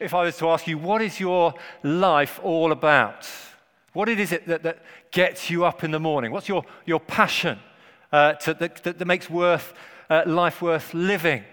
if 0.00 0.14
I 0.14 0.22
was 0.22 0.36
to 0.38 0.48
ask 0.48 0.66
you, 0.66 0.78
what 0.78 1.02
is 1.02 1.20
your 1.20 1.54
life 1.82 2.40
all 2.42 2.72
about? 2.72 3.28
What 3.92 4.08
is 4.08 4.32
it 4.32 4.46
that, 4.46 4.62
that 4.62 4.82
gets 5.10 5.50
you 5.50 5.64
up 5.64 5.82
in 5.82 5.90
the 5.90 6.00
morning? 6.00 6.30
What's 6.30 6.48
your, 6.48 6.64
your 6.84 7.00
passion 7.00 7.58
uh, 8.12 8.34
to, 8.34 8.54
that, 8.54 8.84
that, 8.84 9.06
makes 9.06 9.30
worth, 9.30 9.72
uh, 10.10 10.24
life 10.26 10.60
worth 10.60 10.92
living? 10.92 11.44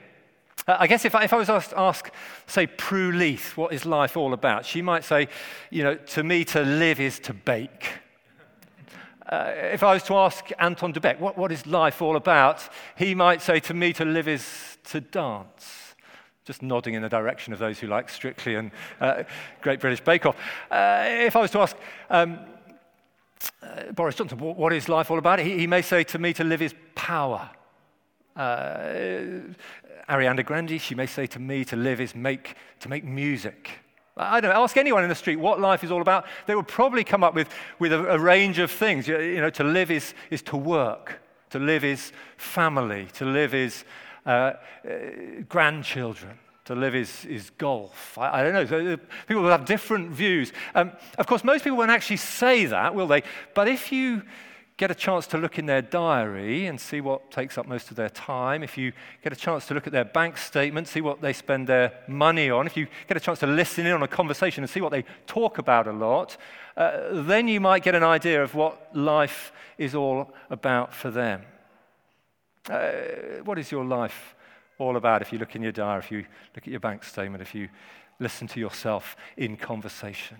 Uh, 0.67 0.77
I 0.79 0.87
guess 0.87 1.05
if 1.05 1.15
I, 1.15 1.23
if 1.23 1.33
I 1.33 1.37
was 1.37 1.49
asked, 1.49 1.73
ask, 1.75 2.11
say, 2.47 2.67
Prue 2.67 3.11
Leith, 3.11 3.55
what 3.55 3.73
is 3.73 3.85
life 3.85 4.17
all 4.17 4.33
about? 4.33 4.65
She 4.65 4.81
might 4.81 5.03
say, 5.03 5.27
you 5.69 5.83
know, 5.83 5.95
to 5.95 6.23
me 6.23 6.43
to 6.45 6.61
live 6.61 6.99
is 6.99 7.19
to 7.19 7.33
bake. 7.33 7.93
Uh, 9.27 9.51
if 9.55 9.83
I 9.83 9.93
was 9.93 10.03
to 10.03 10.15
ask 10.15 10.49
Anton 10.59 10.91
Du 10.91 10.99
Beke, 10.99 11.19
what, 11.19 11.37
what 11.37 11.51
is 11.51 11.65
life 11.65 12.01
all 12.01 12.17
about? 12.17 12.67
He 12.97 13.15
might 13.15 13.41
say, 13.41 13.59
to 13.61 13.73
me 13.73 13.93
to 13.93 14.05
live 14.05 14.27
is 14.27 14.77
to 14.85 14.99
dance. 14.99 15.92
Just 16.45 16.61
nodding 16.61 16.93
in 16.93 17.01
the 17.01 17.09
direction 17.09 17.53
of 17.53 17.59
those 17.59 17.79
who 17.79 17.87
like 17.87 18.09
Strictly 18.09 18.55
and 18.55 18.71
uh, 18.99 19.23
Great 19.61 19.79
British 19.79 20.01
Bake 20.01 20.25
Off. 20.25 20.35
Uh, 20.69 21.05
if 21.07 21.35
I 21.35 21.41
was 21.41 21.51
to 21.51 21.59
ask 21.59 21.75
um, 22.09 22.39
uh, 23.61 23.91
Boris 23.93 24.15
Johnson, 24.15 24.37
what 24.39 24.73
is 24.73 24.89
life 24.89 25.09
all 25.09 25.17
about? 25.17 25.39
He, 25.39 25.59
he, 25.59 25.67
may 25.67 25.81
say 25.81 26.03
to 26.05 26.19
me 26.19 26.33
to 26.33 26.43
live 26.43 26.61
is 26.61 26.73
power. 26.95 27.49
Uh, 28.35 29.39
Ariana 30.09 30.45
Grande, 30.45 30.81
she 30.81 30.95
may 30.95 31.05
say 31.05 31.27
to 31.27 31.39
me 31.39 31.63
to 31.65 31.75
live 31.75 32.01
is 32.01 32.13
make, 32.13 32.55
to 32.81 32.89
make 32.89 33.05
music. 33.05 33.69
I 34.15 34.41
don't 34.41 34.53
know, 34.53 34.61
ask 34.61 34.77
anyone 34.77 35.03
in 35.03 35.09
the 35.09 35.15
street 35.15 35.37
what 35.37 35.59
life 35.59 35.83
is 35.83 35.91
all 35.91 36.01
about. 36.01 36.25
They 36.45 36.55
will 36.55 36.63
probably 36.63 37.03
come 37.03 37.23
up 37.23 37.33
with, 37.33 37.49
with 37.79 37.93
a, 37.93 38.13
a 38.13 38.19
range 38.19 38.59
of 38.59 38.69
things. 38.69 39.07
You, 39.07 39.19
you, 39.19 39.41
know, 39.41 39.49
to 39.51 39.63
live 39.63 39.89
is, 39.89 40.13
is 40.29 40.41
to 40.43 40.57
work, 40.57 41.21
to 41.51 41.59
live 41.59 41.83
is 41.83 42.11
family, 42.37 43.07
to 43.13 43.25
live 43.25 43.53
is 43.53 43.85
uh, 44.25 44.29
uh, 44.29 44.53
grandchildren, 45.49 46.37
to 46.65 46.75
live 46.75 46.95
is, 46.95 47.51
golf. 47.57 48.17
I, 48.17 48.39
I 48.39 48.43
don't 48.43 48.53
know. 48.53 48.65
So, 48.65 48.93
uh, 48.93 48.97
people 49.27 49.43
will 49.43 49.51
have 49.51 49.65
different 49.65 50.11
views. 50.11 50.53
Um, 50.73 50.91
of 51.17 51.27
course, 51.27 51.43
most 51.43 51.63
people 51.63 51.77
won't 51.77 51.91
actually 51.91 52.17
say 52.17 52.65
that, 52.65 52.95
will 52.95 53.07
they? 53.07 53.23
But 53.53 53.67
if 53.67 53.91
you 53.91 54.23
get 54.77 54.89
a 54.89 54.95
chance 54.95 55.27
to 55.27 55.37
look 55.37 55.59
in 55.59 55.65
their 55.65 55.81
diary 55.81 56.65
and 56.65 56.79
see 56.79 56.99
what 56.99 57.29
takes 57.31 57.57
up 57.57 57.67
most 57.67 57.91
of 57.91 57.97
their 57.97 58.09
time, 58.09 58.63
if 58.63 58.77
you 58.77 58.91
get 59.23 59.31
a 59.31 59.35
chance 59.35 59.67
to 59.67 59.73
look 59.73 59.85
at 59.85 59.93
their 59.93 60.05
bank 60.05 60.37
statement, 60.37 60.87
see 60.87 61.01
what 61.01 61.21
they 61.21 61.33
spend 61.33 61.67
their 61.67 61.93
money 62.07 62.49
on, 62.49 62.65
if 62.65 62.75
you 62.75 62.87
get 63.07 63.15
a 63.17 63.19
chance 63.19 63.39
to 63.39 63.47
listen 63.47 63.85
in 63.85 63.91
on 63.91 64.03
a 64.03 64.07
conversation 64.07 64.63
and 64.63 64.69
see 64.69 64.81
what 64.81 64.91
they 64.91 65.03
talk 65.27 65.57
about 65.57 65.87
a 65.87 65.91
lot, 65.91 66.37
uh, 66.75 67.21
then 67.23 67.47
you 67.47 67.59
might 67.59 67.83
get 67.83 67.93
an 67.93 68.03
idea 68.03 68.41
of 68.41 68.55
what 68.55 68.95
life 68.95 69.51
is 69.77 69.93
all 69.93 70.33
about 70.49 70.93
for 70.93 71.11
them. 71.11 71.43
Uh, 72.69 73.41
what 73.43 73.59
is 73.59 73.71
your 73.71 73.83
life 73.83 74.35
all 74.77 74.95
about 74.95 75.21
if 75.21 75.31
you 75.31 75.39
look 75.39 75.55
in 75.55 75.61
your 75.61 75.71
diary, 75.71 75.99
if 75.99 76.11
you 76.11 76.25
look 76.55 76.65
at 76.65 76.67
your 76.67 76.79
bank 76.79 77.03
statement, 77.03 77.41
if 77.41 77.53
you 77.53 77.69
listen 78.19 78.47
to 78.47 78.59
yourself 78.59 79.15
in 79.37 79.57
conversation? 79.57 80.37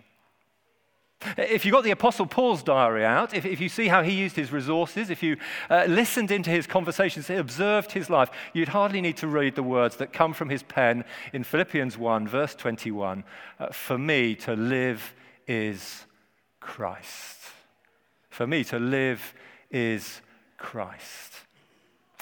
If 1.37 1.65
you 1.65 1.71
got 1.71 1.83
the 1.83 1.91
Apostle 1.91 2.25
Paul's 2.25 2.63
diary 2.63 3.05
out, 3.05 3.33
if, 3.33 3.45
if 3.45 3.61
you 3.61 3.69
see 3.69 3.87
how 3.87 4.03
he 4.03 4.11
used 4.11 4.35
his 4.35 4.51
resources, 4.51 5.09
if 5.09 5.23
you 5.23 5.37
uh, 5.69 5.85
listened 5.87 6.31
into 6.31 6.49
his 6.49 6.67
conversations, 6.67 7.29
observed 7.29 7.91
his 7.91 8.09
life, 8.09 8.29
you'd 8.53 8.69
hardly 8.69 8.99
need 8.99 9.17
to 9.17 9.27
read 9.27 9.55
the 9.55 9.63
words 9.63 9.97
that 9.97 10.11
come 10.11 10.33
from 10.33 10.49
his 10.49 10.63
pen 10.63 11.05
in 11.31 11.43
Philippians 11.43 11.97
1, 11.97 12.27
verse 12.27 12.55
21 12.55 13.23
uh, 13.59 13.67
For 13.67 13.97
me 13.97 14.35
to 14.35 14.53
live 14.53 15.13
is 15.47 16.05
Christ. 16.59 17.37
For 18.29 18.47
me 18.47 18.63
to 18.65 18.79
live 18.79 19.33
is 19.71 20.21
Christ. 20.57 21.33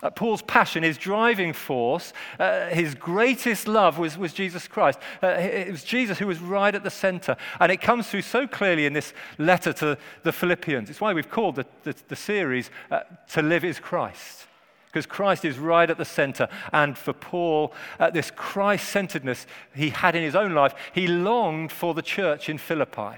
Uh, 0.02 0.10
Paul's 0.10 0.42
passion, 0.42 0.84
his 0.84 0.98
driving 0.98 1.54
force, 1.54 2.14
uh, 2.40 2.68
his 2.68 2.96
greatest 2.96 3.68
love 3.68 4.00
was, 4.00 4.18
was 4.18 4.34
Jesus 4.34 4.68
Christ. 4.68 5.00
Uh, 5.22 5.28
it 5.28 5.72
was 5.72 5.84
Jesus 5.84 6.18
who 6.18 6.28
was 6.28 6.40
right 6.40 6.74
at 6.74 6.84
the 6.84 6.90
center. 6.90 7.36
And 7.60 7.72
it 7.72 7.82
comes 7.82 8.08
through 8.08 8.24
so 8.24 8.48
clearly 8.48 8.86
in 8.86 8.94
this 8.94 9.14
letter 9.38 9.74
to 9.74 9.98
the 10.24 10.32
Philippians. 10.32 10.90
It's 10.90 11.02
why 11.02 11.14
we've 11.14 11.30
called 11.30 11.56
the, 11.56 11.66
the, 11.84 11.96
the 12.08 12.16
series 12.16 12.72
uh, 12.90 13.02
To 13.34 13.42
Live 13.42 13.64
is 13.64 13.80
Christ. 13.80 14.48
Because 14.88 15.06
Christ 15.06 15.46
is 15.46 15.58
right 15.58 15.90
at 15.90 15.98
the 15.98 16.06
center. 16.06 16.50
And 16.74 16.98
for 16.98 17.14
Paul, 17.14 17.74
uh, 18.00 18.10
this 18.10 18.32
Christ 18.32 18.90
centeredness 18.90 19.46
he 19.74 19.90
had 19.90 20.16
in 20.16 20.24
his 20.24 20.36
own 20.36 20.54
life, 20.54 20.74
he 20.94 21.08
longed 21.08 21.72
for 21.72 21.94
the 21.94 22.02
church 22.02 22.50
in 22.50 22.58
Philippi. 22.58 23.18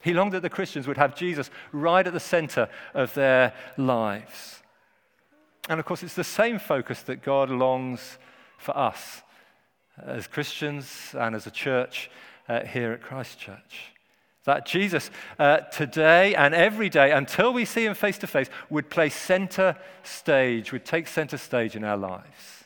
He 0.00 0.14
longed 0.14 0.32
that 0.32 0.42
the 0.42 0.50
Christians 0.50 0.86
would 0.86 0.96
have 0.96 1.16
Jesus 1.16 1.50
right 1.72 2.06
at 2.06 2.12
the 2.12 2.20
center 2.20 2.68
of 2.94 3.14
their 3.14 3.52
lives. 3.76 4.62
And 5.68 5.78
of 5.78 5.86
course, 5.86 6.02
it's 6.02 6.14
the 6.14 6.24
same 6.24 6.58
focus 6.58 7.02
that 7.02 7.22
God 7.22 7.50
longs 7.50 8.18
for 8.56 8.76
us 8.76 9.22
as 10.02 10.26
Christians 10.26 11.14
and 11.18 11.34
as 11.34 11.46
a 11.46 11.50
church 11.50 12.10
uh, 12.48 12.64
here 12.64 12.92
at 12.92 13.02
Christchurch. 13.02 13.92
That 14.44 14.64
Jesus, 14.64 15.10
uh, 15.38 15.58
today 15.58 16.34
and 16.34 16.54
every 16.54 16.88
day, 16.88 17.12
until 17.12 17.52
we 17.52 17.66
see 17.66 17.84
him 17.84 17.94
face 17.94 18.16
to 18.18 18.26
face, 18.26 18.48
would 18.70 18.88
play 18.88 19.10
center 19.10 19.76
stage, 20.02 20.72
would 20.72 20.86
take 20.86 21.06
center 21.06 21.36
stage 21.36 21.76
in 21.76 21.84
our 21.84 21.98
lives. 21.98 22.64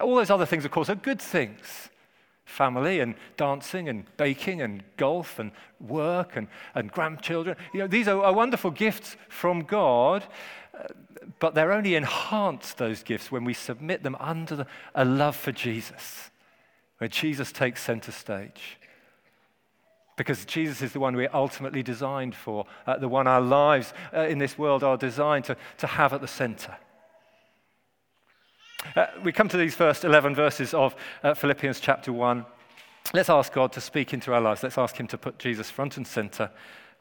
All 0.00 0.14
those 0.14 0.30
other 0.30 0.46
things, 0.46 0.64
of 0.64 0.70
course, 0.70 0.88
are 0.88 0.94
good 0.94 1.20
things 1.20 1.88
family 2.46 3.00
and 3.00 3.16
dancing 3.36 3.88
and 3.88 4.04
baking 4.16 4.62
and 4.62 4.82
golf 4.96 5.38
and 5.38 5.50
work 5.80 6.36
and, 6.36 6.48
and 6.74 6.90
grandchildren. 6.90 7.56
You 7.74 7.80
know, 7.80 7.86
these 7.88 8.08
are, 8.08 8.22
are 8.22 8.32
wonderful 8.32 8.70
gifts 8.70 9.16
from 9.28 9.64
God, 9.64 10.24
but 11.40 11.54
they're 11.54 11.72
only 11.72 11.96
enhanced, 11.96 12.78
those 12.78 13.02
gifts, 13.02 13.30
when 13.30 13.44
we 13.44 13.52
submit 13.52 14.02
them 14.02 14.16
under 14.20 14.56
the, 14.56 14.66
a 14.94 15.04
love 15.04 15.36
for 15.36 15.52
Jesus, 15.52 16.30
where 16.98 17.08
Jesus 17.08 17.52
takes 17.52 17.82
center 17.82 18.12
stage. 18.12 18.78
Because 20.16 20.46
Jesus 20.46 20.80
is 20.80 20.92
the 20.92 21.00
one 21.00 21.14
we're 21.14 21.28
ultimately 21.34 21.82
designed 21.82 22.34
for, 22.34 22.64
uh, 22.86 22.96
the 22.96 23.08
one 23.08 23.26
our 23.26 23.40
lives 23.40 23.92
uh, 24.14 24.20
in 24.20 24.38
this 24.38 24.56
world 24.56 24.82
are 24.82 24.96
designed 24.96 25.44
to, 25.46 25.56
to 25.78 25.86
have 25.86 26.14
at 26.14 26.20
the 26.22 26.28
center. 26.28 26.76
Uh, 28.94 29.06
we 29.24 29.32
come 29.32 29.48
to 29.48 29.56
these 29.56 29.74
first 29.74 30.04
11 30.04 30.34
verses 30.34 30.74
of 30.74 30.94
uh, 31.22 31.34
Philippians 31.34 31.80
chapter 31.80 32.12
1. 32.12 32.44
Let's 33.14 33.30
ask 33.30 33.52
God 33.52 33.72
to 33.72 33.80
speak 33.80 34.12
into 34.12 34.32
our 34.32 34.40
lives. 34.40 34.62
Let's 34.62 34.78
ask 34.78 34.98
Him 34.98 35.06
to 35.08 35.18
put 35.18 35.38
Jesus 35.38 35.70
front 35.70 35.96
and 35.96 36.06
center 36.06 36.50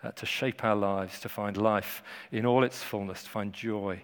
uh, 0.04 0.12
to 0.12 0.26
shape 0.26 0.64
our 0.64 0.76
lives, 0.76 1.20
to 1.20 1.30
find 1.30 1.58
life 1.58 2.04
in 2.32 2.46
all 2.46 2.64
its 2.64 2.82
fullness, 2.82 3.24
to 3.24 3.30
find 3.30 3.54
joy 3.54 4.02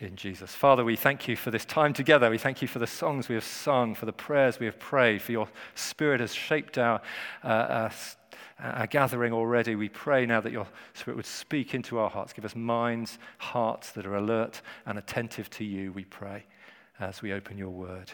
in 0.00 0.16
Jesus. 0.16 0.54
Father, 0.54 0.84
we 0.84 0.96
thank 0.96 1.28
you 1.28 1.36
for 1.36 1.50
this 1.50 1.64
time 1.64 1.92
together. 1.92 2.30
We 2.30 2.38
thank 2.38 2.62
you 2.62 2.68
for 2.68 2.78
the 2.78 2.86
songs 2.86 3.28
we 3.28 3.34
have 3.34 3.44
sung, 3.44 3.94
for 3.94 4.06
the 4.06 4.12
prayers 4.12 4.58
we 4.58 4.66
have 4.66 4.78
prayed, 4.78 5.20
for 5.20 5.32
your 5.32 5.48
Spirit 5.74 6.20
has 6.20 6.34
shaped 6.34 6.78
our, 6.78 7.02
uh, 7.44 7.48
our, 7.48 7.92
our 8.60 8.86
gathering 8.86 9.32
already. 9.32 9.74
We 9.74 9.90
pray 9.90 10.24
now 10.24 10.40
that 10.40 10.52
your 10.52 10.66
Spirit 10.94 11.16
would 11.16 11.26
speak 11.26 11.74
into 11.74 11.98
our 11.98 12.08
hearts. 12.08 12.32
Give 12.32 12.46
us 12.46 12.56
minds, 12.56 13.18
hearts 13.38 13.92
that 13.92 14.06
are 14.06 14.16
alert 14.16 14.62
and 14.86 14.98
attentive 14.98 15.50
to 15.50 15.64
you, 15.64 15.92
we 15.92 16.04
pray, 16.04 16.44
as 17.00 17.22
we 17.22 17.32
open 17.32 17.58
your 17.58 17.70
word. 17.70 18.12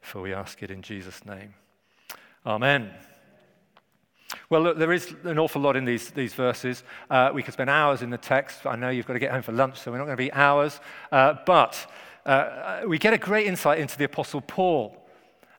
For 0.00 0.22
we 0.22 0.32
ask 0.32 0.62
it 0.62 0.70
in 0.70 0.82
Jesus' 0.82 1.24
name. 1.26 1.54
Amen. 2.46 2.90
Well, 4.50 4.62
look, 4.62 4.78
there 4.78 4.92
is 4.92 5.14
an 5.24 5.38
awful 5.38 5.60
lot 5.60 5.76
in 5.76 5.84
these, 5.84 6.10
these 6.10 6.34
verses. 6.34 6.84
Uh, 7.10 7.30
we 7.34 7.42
could 7.42 7.54
spend 7.54 7.70
hours 7.70 8.02
in 8.02 8.10
the 8.10 8.18
text. 8.18 8.66
I 8.66 8.76
know 8.76 8.90
you've 8.90 9.06
got 9.06 9.14
to 9.14 9.18
get 9.18 9.32
home 9.32 9.42
for 9.42 9.52
lunch, 9.52 9.78
so 9.78 9.90
we're 9.90 9.98
not 9.98 10.04
going 10.04 10.16
to 10.16 10.22
be 10.22 10.32
hours. 10.32 10.80
Uh, 11.10 11.34
but 11.46 11.90
uh, 12.26 12.82
we 12.86 12.98
get 12.98 13.12
a 13.14 13.18
great 13.18 13.46
insight 13.46 13.78
into 13.78 13.96
the 13.96 14.04
Apostle 14.04 14.40
Paul. 14.40 14.96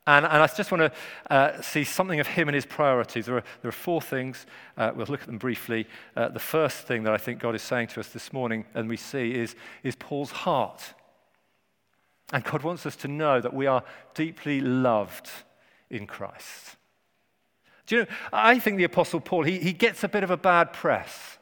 And, 0.07 0.25
and 0.25 0.41
I 0.41 0.47
just 0.47 0.71
want 0.71 0.81
to 0.81 1.33
uh, 1.33 1.61
see 1.61 1.83
something 1.83 2.19
of 2.19 2.25
him 2.25 2.47
and 2.47 2.55
his 2.55 2.65
priorities. 2.65 3.27
There 3.27 3.37
are, 3.37 3.43
there 3.61 3.69
are 3.69 3.71
four 3.71 4.01
things. 4.01 4.45
Uh, 4.77 4.91
we'll 4.95 5.05
look 5.07 5.21
at 5.21 5.27
them 5.27 5.37
briefly. 5.37 5.87
Uh, 6.15 6.29
the 6.29 6.39
first 6.39 6.87
thing 6.87 7.03
that 7.03 7.13
I 7.13 7.17
think 7.17 7.39
God 7.39 7.53
is 7.53 7.61
saying 7.61 7.87
to 7.89 7.99
us 7.99 8.09
this 8.09 8.33
morning, 8.33 8.65
and 8.73 8.89
we 8.89 8.97
see, 8.97 9.35
is, 9.35 9.55
is 9.83 9.95
Paul's 9.95 10.31
heart. 10.31 10.93
And 12.31 12.43
God 12.43 12.63
wants 12.63 12.85
us 12.85 12.95
to 12.97 13.07
know 13.07 13.41
that 13.41 13.53
we 13.53 13.65
are 13.65 13.83
deeply 14.13 14.61
loved 14.61 15.29
in 15.89 16.05
Christ. 16.05 16.77
Do 17.87 17.95
you 17.95 18.01
know, 18.03 18.07
I 18.31 18.59
think 18.59 18.77
the 18.77 18.83
Apostle 18.83 19.19
Paul, 19.19 19.43
he, 19.43 19.57
he 19.57 19.73
gets 19.73 20.03
a 20.03 20.07
bit 20.07 20.23
of 20.23 20.29
a 20.29 20.37
bad 20.37 20.73
press. 20.73 21.39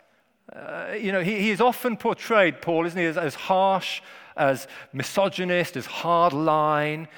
Uh, 0.53 0.93
you 0.97 1.11
know, 1.11 1.21
he, 1.21 1.39
he 1.41 1.49
is 1.49 1.59
often 1.59 1.97
portrayed, 1.97 2.61
Paul, 2.61 2.85
isn't 2.85 2.97
he, 2.97 3.05
as, 3.05 3.17
as 3.17 3.35
harsh, 3.35 4.01
as 4.37 4.67
misogynist, 4.93 5.75
as 5.75 5.85
hard 5.85 6.31
line. 6.31 7.09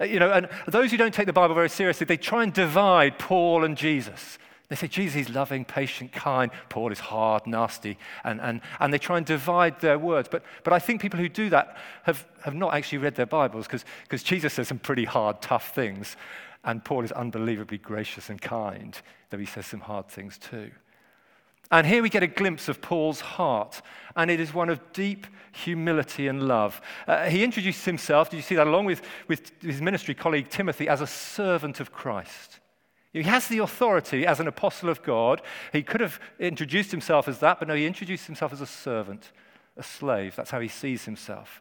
Uh, 0.00 0.04
you 0.04 0.18
know, 0.18 0.32
and 0.32 0.48
those 0.66 0.90
who 0.90 0.96
don't 0.96 1.14
take 1.14 1.26
the 1.26 1.32
Bible 1.32 1.54
very 1.54 1.68
seriously, 1.68 2.06
they 2.06 2.16
try 2.16 2.42
and 2.42 2.52
divide 2.52 3.20
Paul 3.20 3.62
and 3.62 3.76
Jesus. 3.76 4.38
They 4.72 4.76
say, 4.76 4.88
Jesus 4.88 5.28
is 5.28 5.34
loving, 5.34 5.66
patient, 5.66 6.12
kind. 6.12 6.50
Paul 6.70 6.92
is 6.92 6.98
hard, 6.98 7.46
nasty. 7.46 7.98
And, 8.24 8.40
and, 8.40 8.62
and 8.80 8.90
they 8.90 8.96
try 8.96 9.18
and 9.18 9.26
divide 9.26 9.78
their 9.80 9.98
words. 9.98 10.28
But, 10.30 10.42
but 10.64 10.72
I 10.72 10.78
think 10.78 11.02
people 11.02 11.20
who 11.20 11.28
do 11.28 11.50
that 11.50 11.76
have, 12.04 12.26
have 12.42 12.54
not 12.54 12.72
actually 12.72 12.96
read 12.96 13.14
their 13.14 13.26
Bibles 13.26 13.66
because 13.66 14.22
Jesus 14.22 14.54
says 14.54 14.68
some 14.68 14.78
pretty 14.78 15.04
hard, 15.04 15.42
tough 15.42 15.74
things. 15.74 16.16
And 16.64 16.82
Paul 16.82 17.04
is 17.04 17.12
unbelievably 17.12 17.78
gracious 17.78 18.30
and 18.30 18.40
kind, 18.40 18.98
though 19.28 19.36
he 19.36 19.44
says 19.44 19.66
some 19.66 19.80
hard 19.80 20.08
things 20.08 20.38
too. 20.38 20.70
And 21.70 21.86
here 21.86 22.02
we 22.02 22.08
get 22.08 22.22
a 22.22 22.26
glimpse 22.26 22.68
of 22.68 22.80
Paul's 22.80 23.20
heart, 23.20 23.82
and 24.16 24.30
it 24.30 24.40
is 24.40 24.54
one 24.54 24.70
of 24.70 24.80
deep 24.94 25.26
humility 25.52 26.28
and 26.28 26.48
love. 26.48 26.80
Uh, 27.06 27.24
he 27.24 27.44
introduces 27.44 27.84
himself, 27.84 28.30
did 28.30 28.36
you 28.36 28.42
see 28.42 28.54
that, 28.54 28.66
along 28.66 28.86
with, 28.86 29.02
with 29.28 29.52
his 29.60 29.82
ministry 29.82 30.14
colleague 30.14 30.48
Timothy, 30.48 30.88
as 30.88 31.02
a 31.02 31.06
servant 31.06 31.78
of 31.78 31.92
Christ. 31.92 32.60
He 33.12 33.22
has 33.22 33.48
the 33.48 33.58
authority 33.58 34.26
as 34.26 34.40
an 34.40 34.48
apostle 34.48 34.88
of 34.88 35.02
God. 35.02 35.42
He 35.72 35.82
could 35.82 36.00
have 36.00 36.18
introduced 36.38 36.90
himself 36.90 37.28
as 37.28 37.38
that, 37.40 37.58
but 37.58 37.68
no, 37.68 37.74
he 37.74 37.86
introduced 37.86 38.26
himself 38.26 38.52
as 38.52 38.60
a 38.60 38.66
servant, 38.66 39.32
a 39.76 39.82
slave. 39.82 40.34
That's 40.36 40.50
how 40.50 40.60
he 40.60 40.68
sees 40.68 41.04
himself. 41.04 41.60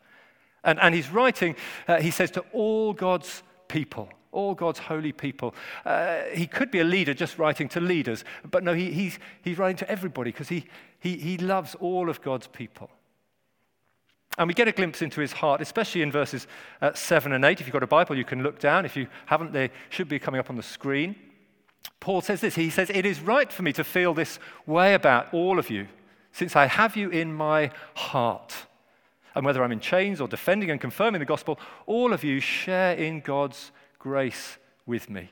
And, 0.63 0.79
and 0.79 0.95
he's 0.95 1.09
writing, 1.09 1.55
uh, 1.87 1.99
he 1.99 2.11
says, 2.11 2.31
to 2.31 2.45
all 2.53 2.93
God's 2.93 3.43
people 3.67 4.09
all 4.31 4.53
God's 4.53 4.79
holy 4.79 5.11
people. 5.11 5.53
Uh, 5.85 6.21
he 6.33 6.47
could 6.47 6.71
be 6.71 6.79
a 6.79 6.83
leader 6.83 7.13
just 7.13 7.37
writing 7.37 7.67
to 7.69 7.81
leaders, 7.81 8.23
but 8.49 8.63
no, 8.63 8.73
he, 8.73 8.91
he's, 8.91 9.19
he's 9.41 9.57
writing 9.57 9.77
to 9.77 9.91
everybody 9.91 10.31
because 10.31 10.49
he, 10.49 10.65
he, 10.99 11.17
he 11.17 11.37
loves 11.37 11.75
all 11.75 12.09
of 12.09 12.21
God's 12.21 12.47
people. 12.47 12.89
And 14.37 14.47
we 14.47 14.53
get 14.53 14.67
a 14.67 14.71
glimpse 14.71 15.01
into 15.01 15.19
his 15.19 15.33
heart, 15.33 15.59
especially 15.59 16.01
in 16.01 16.11
verses 16.11 16.47
uh, 16.81 16.93
7 16.93 17.33
and 17.33 17.43
8. 17.43 17.59
If 17.59 17.67
you've 17.67 17.73
got 17.73 17.83
a 17.83 17.87
Bible, 17.87 18.17
you 18.17 18.23
can 18.23 18.43
look 18.43 18.59
down. 18.59 18.85
If 18.85 18.95
you 18.95 19.07
haven't, 19.25 19.51
they 19.51 19.71
should 19.89 20.07
be 20.07 20.19
coming 20.19 20.39
up 20.39 20.49
on 20.49 20.55
the 20.55 20.63
screen. 20.63 21.15
Paul 21.99 22.21
says 22.21 22.41
this 22.41 22.55
He 22.55 22.69
says, 22.69 22.89
It 22.89 23.05
is 23.05 23.21
right 23.21 23.51
for 23.51 23.63
me 23.63 23.73
to 23.73 23.83
feel 23.83 24.13
this 24.13 24.39
way 24.65 24.93
about 24.93 25.33
all 25.33 25.59
of 25.59 25.69
you, 25.69 25.87
since 26.31 26.55
I 26.55 26.65
have 26.65 26.95
you 26.95 27.09
in 27.09 27.33
my 27.33 27.71
heart. 27.95 28.53
And 29.33 29.45
whether 29.45 29.63
I'm 29.63 29.71
in 29.71 29.79
chains 29.79 30.19
or 30.19 30.27
defending 30.27 30.71
and 30.71 30.81
confirming 30.81 31.19
the 31.19 31.25
gospel, 31.25 31.57
all 31.85 32.11
of 32.11 32.23
you 32.23 32.41
share 32.41 32.95
in 32.95 33.21
God's 33.21 33.71
grace 33.97 34.57
with 34.85 35.09
me. 35.09 35.31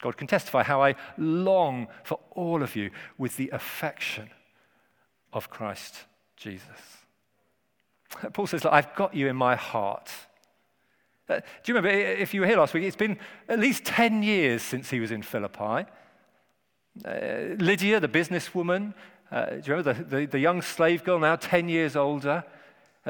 God 0.00 0.16
can 0.16 0.26
testify 0.26 0.62
how 0.62 0.82
I 0.82 0.94
long 1.18 1.88
for 2.04 2.20
all 2.30 2.62
of 2.62 2.76
you 2.76 2.90
with 3.18 3.36
the 3.36 3.50
affection 3.50 4.30
of 5.32 5.50
Christ 5.50 6.04
Jesus. 6.36 6.64
Paul 8.32 8.46
says, 8.46 8.64
Look, 8.64 8.72
I've 8.72 8.94
got 8.94 9.14
you 9.14 9.28
in 9.28 9.36
my 9.36 9.56
heart. 9.56 10.10
Uh, 11.28 11.40
do 11.62 11.72
you 11.72 11.74
remember, 11.74 11.90
if 11.90 12.32
you 12.32 12.40
were 12.40 12.46
here 12.46 12.56
last 12.56 12.74
week, 12.74 12.84
it's 12.84 12.96
been 12.96 13.18
at 13.48 13.58
least 13.58 13.84
10 13.84 14.22
years 14.22 14.62
since 14.62 14.90
he 14.90 15.00
was 15.00 15.10
in 15.10 15.22
Philippi. 15.22 15.84
Uh, 17.04 17.54
Lydia, 17.58 18.00
the 18.00 18.08
businesswoman, 18.08 18.94
uh, 19.30 19.46
do 19.46 19.56
you 19.56 19.74
remember 19.74 19.92
the, 19.92 20.04
the, 20.04 20.26
the 20.26 20.38
young 20.38 20.62
slave 20.62 21.04
girl, 21.04 21.18
now 21.18 21.36
10 21.36 21.68
years 21.68 21.96
older? 21.96 22.44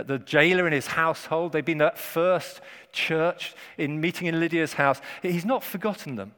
the 0.06 0.18
jailer 0.18 0.66
in 0.66 0.72
his 0.72 0.86
household. 0.86 1.52
They've 1.52 1.64
been 1.64 1.78
that 1.78 1.98
first 1.98 2.60
church 2.92 3.54
in 3.76 4.00
meeting 4.00 4.26
in 4.26 4.38
Lydia's 4.38 4.74
house. 4.74 5.00
He's 5.22 5.44
not 5.44 5.64
forgotten 5.64 6.16
them. 6.16 6.32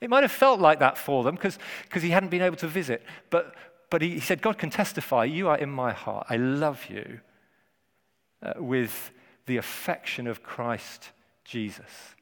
It 0.00 0.10
might 0.10 0.24
have 0.24 0.32
felt 0.32 0.60
like 0.60 0.78
that 0.80 0.98
for 0.98 1.24
them 1.24 1.36
because 1.36 1.58
he 2.02 2.10
hadn't 2.10 2.30
been 2.30 2.42
able 2.42 2.56
to 2.56 2.66
visit. 2.66 3.02
But, 3.30 3.54
but 3.90 4.02
he, 4.02 4.14
he, 4.14 4.20
said, 4.20 4.42
God 4.42 4.58
can 4.58 4.70
testify, 4.70 5.24
you 5.24 5.48
are 5.48 5.56
in 5.56 5.70
my 5.70 5.92
heart. 5.92 6.26
I 6.28 6.36
love 6.36 6.86
you 6.88 7.20
uh, 8.42 8.54
with 8.56 9.10
the 9.46 9.56
affection 9.56 10.26
of 10.26 10.42
Christ 10.42 11.12
Jesus. 11.46 12.14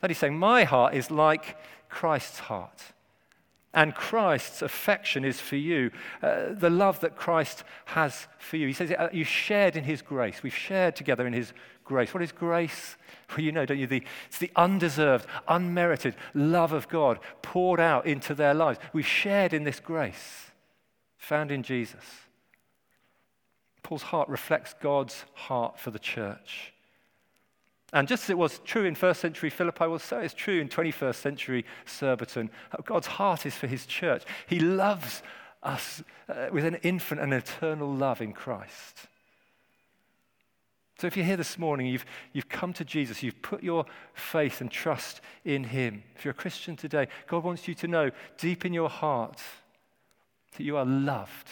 That 0.00 0.10
he's 0.10 0.18
saying, 0.18 0.38
my 0.38 0.64
heart 0.64 0.94
is 0.94 1.10
like 1.10 1.56
Christ's 1.88 2.38
heart. 2.38 2.82
And 3.72 3.94
Christ's 3.94 4.62
affection 4.62 5.24
is 5.24 5.40
for 5.40 5.56
you, 5.56 5.90
uh, 6.22 6.52
the 6.52 6.70
love 6.70 7.00
that 7.00 7.16
Christ 7.16 7.64
has 7.86 8.28
for 8.38 8.56
you. 8.56 8.68
He 8.68 8.72
says, 8.72 8.92
uh, 8.92 9.08
You 9.12 9.24
shared 9.24 9.74
in 9.74 9.82
his 9.82 10.00
grace. 10.00 10.44
We've 10.44 10.54
shared 10.54 10.94
together 10.94 11.26
in 11.26 11.32
his 11.32 11.52
grace. 11.84 12.14
What 12.14 12.22
is 12.22 12.32
grace? 12.32 12.96
Well, 13.30 13.40
you 13.40 13.52
know, 13.52 13.64
don't 13.64 13.78
you? 13.78 13.86
The, 13.86 14.04
it's 14.28 14.38
the 14.38 14.50
undeserved, 14.54 15.26
unmerited 15.48 16.14
love 16.34 16.72
of 16.72 16.88
God 16.88 17.18
poured 17.40 17.80
out 17.80 18.06
into 18.06 18.34
their 18.34 18.52
lives. 18.52 18.78
We've 18.92 19.06
shared 19.06 19.54
in 19.54 19.64
this 19.64 19.80
grace 19.80 20.50
found 21.24 21.50
in 21.50 21.62
Jesus. 21.62 22.04
Paul's 23.82 24.02
heart 24.02 24.28
reflects 24.28 24.74
God's 24.80 25.24
heart 25.32 25.80
for 25.80 25.90
the 25.90 25.98
church. 25.98 26.73
And 27.92 28.08
just 28.08 28.24
as 28.24 28.30
it 28.30 28.38
was 28.38 28.60
true 28.64 28.84
in 28.84 28.94
first 28.94 29.20
century 29.20 29.50
Philippi, 29.50 29.86
well, 29.86 29.98
so 29.98 30.18
it's 30.18 30.34
true 30.34 30.60
in 30.60 30.68
21st 30.68 31.14
century 31.14 31.64
Surbiton. 31.84 32.50
God's 32.84 33.06
heart 33.06 33.46
is 33.46 33.54
for 33.54 33.66
his 33.66 33.86
church. 33.86 34.24
He 34.46 34.58
loves 34.58 35.22
us 35.62 36.02
uh, 36.28 36.48
with 36.52 36.64
an 36.64 36.76
infinite 36.82 37.22
and 37.22 37.32
eternal 37.32 37.92
love 37.92 38.20
in 38.20 38.32
Christ. 38.32 39.06
So 40.98 41.06
if 41.06 41.16
you're 41.16 41.26
here 41.26 41.36
this 41.36 41.58
morning, 41.58 41.86
you've, 41.86 42.06
you've 42.32 42.48
come 42.48 42.72
to 42.74 42.84
Jesus, 42.84 43.22
you've 43.22 43.42
put 43.42 43.62
your 43.62 43.84
faith 44.12 44.60
and 44.60 44.70
trust 44.70 45.20
in 45.44 45.64
him. 45.64 46.02
If 46.16 46.24
you're 46.24 46.32
a 46.32 46.34
Christian 46.34 46.76
today, 46.76 47.08
God 47.26 47.44
wants 47.44 47.66
you 47.66 47.74
to 47.74 47.88
know 47.88 48.10
deep 48.38 48.64
in 48.64 48.72
your 48.72 48.88
heart 48.88 49.40
that 50.56 50.62
you 50.62 50.76
are 50.76 50.84
loved 50.84 51.48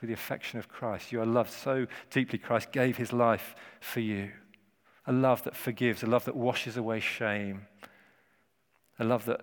with 0.00 0.08
the 0.08 0.14
affection 0.14 0.58
of 0.58 0.68
Christ. 0.68 1.10
You 1.10 1.20
are 1.20 1.26
loved 1.26 1.50
so 1.50 1.86
deeply, 2.10 2.38
Christ 2.38 2.70
gave 2.70 2.96
his 2.96 3.12
life 3.12 3.56
for 3.80 4.00
you 4.00 4.30
a 5.08 5.12
love 5.12 5.42
that 5.44 5.56
forgives, 5.56 6.02
a 6.02 6.06
love 6.06 6.26
that 6.26 6.36
washes 6.36 6.76
away 6.76 7.00
shame, 7.00 7.66
a 8.98 9.04
love 9.04 9.24
that 9.24 9.40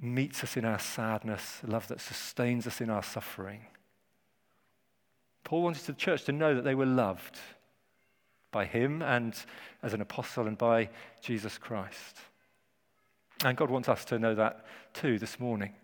meets 0.00 0.44
us 0.44 0.56
in 0.56 0.64
our 0.64 0.78
sadness, 0.78 1.60
a 1.66 1.70
love 1.70 1.88
that 1.88 2.00
sustains 2.00 2.64
us 2.66 2.80
in 2.80 2.88
our 2.88 3.02
suffering. 3.02 3.66
Paul 5.42 5.62
wanted 5.62 5.82
the 5.82 5.94
church 5.94 6.24
to 6.24 6.32
know 6.32 6.54
that 6.54 6.62
they 6.62 6.76
were 6.76 6.86
loved 6.86 7.38
by 8.52 8.64
him 8.64 9.02
and 9.02 9.34
as 9.82 9.94
an 9.94 10.00
apostle 10.00 10.46
and 10.46 10.56
by 10.56 10.88
Jesus 11.20 11.58
Christ. 11.58 12.18
And 13.44 13.56
God 13.56 13.70
wants 13.70 13.88
us 13.88 14.04
to 14.06 14.18
know 14.20 14.36
that 14.36 14.64
too 14.94 15.18
this 15.18 15.40
morning. 15.40 15.74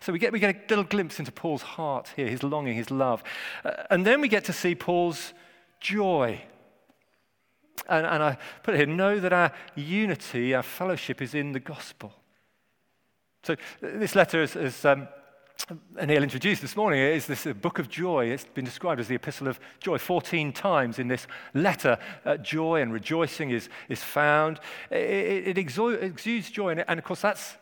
So 0.00 0.12
we 0.12 0.20
get, 0.20 0.32
we 0.32 0.38
get 0.38 0.54
a 0.54 0.68
little 0.68 0.84
glimpse 0.84 1.18
into 1.18 1.32
Paul's 1.32 1.62
heart 1.62 2.12
here, 2.14 2.28
his 2.28 2.44
longing, 2.44 2.76
his 2.76 2.92
love. 2.92 3.24
Uh, 3.64 3.72
and 3.90 4.06
then 4.06 4.20
we 4.20 4.28
get 4.28 4.44
to 4.44 4.52
see 4.52 4.76
Paul's 4.76 5.34
joy. 5.80 6.40
And, 7.88 8.06
and 8.06 8.22
I 8.22 8.38
put 8.62 8.74
it 8.74 8.78
here 8.78 8.86
know 8.86 9.20
that 9.20 9.32
our 9.32 9.52
unity, 9.74 10.54
our 10.54 10.62
fellowship 10.62 11.20
is 11.20 11.34
in 11.34 11.52
the 11.52 11.60
gospel. 11.60 12.12
So 13.42 13.56
this 13.80 14.14
letter 14.14 14.42
is, 14.42 14.56
is 14.56 14.84
um, 14.84 15.06
Neil 16.04 16.22
introduced 16.22 16.60
this 16.60 16.76
morning 16.76 17.00
is 17.00 17.26
this 17.26 17.46
book 17.46 17.78
of 17.78 17.88
joy. 17.88 18.26
It's 18.26 18.44
been 18.44 18.64
described 18.64 19.00
as 19.00 19.08
the 19.08 19.14
epistle 19.14 19.48
of 19.48 19.58
joy. 19.80 19.98
14 19.98 20.52
times 20.52 20.98
in 20.98 21.08
this 21.08 21.26
letter, 21.54 21.98
uh, 22.24 22.36
joy 22.38 22.82
and 22.82 22.92
rejoicing 22.92 23.50
is, 23.50 23.68
is 23.88 24.02
found. 24.02 24.60
It, 24.90 25.48
it, 25.48 25.58
exudes 25.58 26.50
joy, 26.50 26.70
and, 26.70 26.84
and 26.86 26.98
of 26.98 27.04
course, 27.04 27.20
that's 27.20 27.56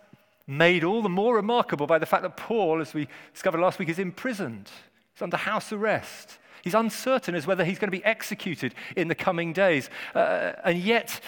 made 0.47 0.85
all 0.85 1.03
the 1.03 1.09
more 1.09 1.37
remarkable 1.37 1.87
by 1.87 1.99
the 1.99 2.07
fact 2.07 2.23
that 2.23 2.37
Paul, 2.37 2.81
as 2.81 2.93
we 2.93 3.09
discovered 3.33 3.61
last 3.61 3.79
week, 3.79 3.89
is 3.89 3.99
imprisoned. 3.99 4.71
He's 5.15 5.23
under 5.23 5.37
house 5.37 5.73
arrest. 5.73 6.39
He's 6.63 6.75
uncertain 6.75 7.35
as 7.35 7.47
whether 7.47 7.65
he's 7.65 7.79
going 7.79 7.91
to 7.91 7.97
be 7.97 8.05
executed 8.05 8.75
in 8.97 9.09
the 9.09 9.15
coming 9.15 9.53
days. 9.53 9.91
Uh, 10.15 10.53
and 10.65 10.79
yet, 10.79 11.21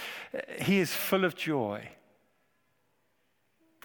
he 0.60 0.78
is 0.78 0.92
full 0.92 1.25
of 1.25 1.34
joy. 1.34 1.88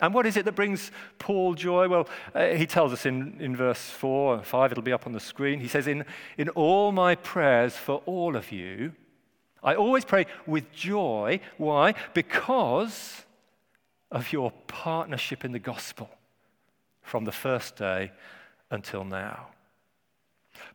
And 0.02 0.14
what 0.14 0.26
is 0.26 0.38
it 0.38 0.46
that 0.46 0.56
brings 0.56 0.92
Paul 1.18 1.56
joy? 1.56 1.88
Well, 1.90 2.08
uh, 2.34 2.50
he 2.50 2.66
tells 2.66 2.94
us 2.94 3.06
in, 3.06 3.36
in 3.40 3.56
verse 3.56 3.90
4 3.90 4.36
and 4.36 4.46
5, 4.46 4.72
it'll 4.72 4.84
be 4.84 4.94
up 4.94 5.08
on 5.08 5.12
the 5.12 5.20
screen. 5.20 5.60
He 5.60 5.68
says, 5.68 5.88
in, 5.88 6.06
in 6.38 6.50
all 6.50 6.92
my 6.92 7.16
prayers 7.16 7.76
for 7.76 8.02
all 8.06 8.36
of 8.36 8.52
you, 8.52 8.94
I 9.62 9.76
always 9.76 10.06
pray 10.06 10.26
with 10.46 10.72
joy. 10.72 11.42
Why? 11.58 11.96
Because 12.14 13.26
of 14.12 14.32
your 14.32 14.52
partnership 14.68 15.44
in 15.44 15.52
the 15.52 15.60
gospel 15.60 16.10
from 17.02 17.26
the 17.26 17.32
first 17.32 17.76
day 17.76 18.12
until 18.72 19.04
now. 19.04 19.48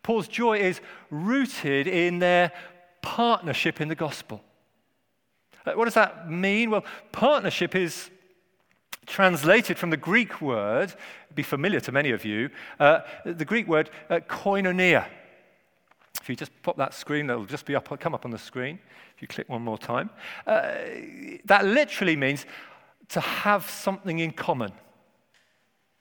Paul's 0.02 0.28
joy 0.28 0.58
is 0.58 0.80
rooted 1.10 1.86
in 1.86 2.18
their 2.18 2.52
partnership 3.02 3.80
in 3.80 3.88
the 3.88 3.94
gospel. 3.94 4.42
Uh, 5.66 5.72
what 5.72 5.84
does 5.84 5.94
that 5.94 6.30
mean? 6.30 6.70
Well, 6.70 6.84
partnership 7.12 7.74
is 7.74 8.10
translated 9.06 9.78
from 9.78 9.90
the 9.90 9.96
Greek 9.96 10.40
word, 10.40 10.94
be 11.34 11.42
familiar 11.42 11.80
to 11.80 11.92
many 11.92 12.10
of 12.10 12.24
you, 12.24 12.50
uh, 12.80 13.00
the 13.24 13.44
Greek 13.44 13.66
word 13.66 13.90
uh, 14.08 14.20
koinonia. 14.28 15.06
If 16.20 16.28
you 16.28 16.36
just 16.36 16.52
pop 16.62 16.76
that 16.78 16.94
screen, 16.94 17.26
that'll 17.26 17.44
just 17.44 17.66
be 17.66 17.76
up, 17.76 17.88
come 18.00 18.14
up 18.14 18.24
on 18.24 18.30
the 18.30 18.38
screen. 18.38 18.78
If 19.14 19.22
you 19.22 19.28
click 19.28 19.48
one 19.48 19.62
more 19.62 19.78
time, 19.78 20.10
uh, 20.46 20.72
that 21.44 21.66
literally 21.66 22.16
means 22.16 22.46
to 23.10 23.20
have 23.20 23.68
something 23.68 24.18
in 24.18 24.32
common. 24.32 24.72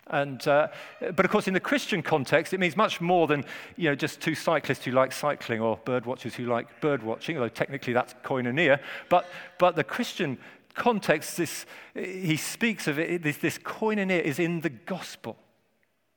And, 0.07 0.45
uh, 0.48 0.67
but 1.15 1.25
of 1.25 1.31
course, 1.31 1.48
in 1.48 1.53
the 1.53 1.60
Christian 1.60 2.01
context, 2.01 2.53
it 2.53 2.60
means 2.60 2.75
much 2.75 3.00
more 3.00 3.25
than 3.25 3.45
you 3.77 3.89
know, 3.89 3.95
just 3.95 4.19
two 4.19 4.36
cyclists 4.36 4.83
who 4.83 4.91
like 4.91 5.12
cycling 5.12 5.62
or 5.62 5.77
bird 5.86 6.05
watchers 6.05 6.36
who 6.36 6.45
like 6.45 6.81
bird 6.81 7.03
watching, 7.03 7.38
although 7.38 7.50
technically 7.50 7.93
that's 7.93 8.13
koinonia. 8.24 8.79
But, 9.10 9.27
but 9.60 9.75
the 9.75 9.83
Christian 9.83 10.38
context, 10.74 11.38
this, 11.38 11.65
he 11.93 12.36
speaks 12.36 12.88
of 12.88 13.00
it, 13.00 13.24
this, 13.24 13.38
this 13.38 13.57
koinonia 13.57 14.22
is 14.22 14.39
in 14.39 14.62
the 14.62 14.69
gospel. 14.69 15.38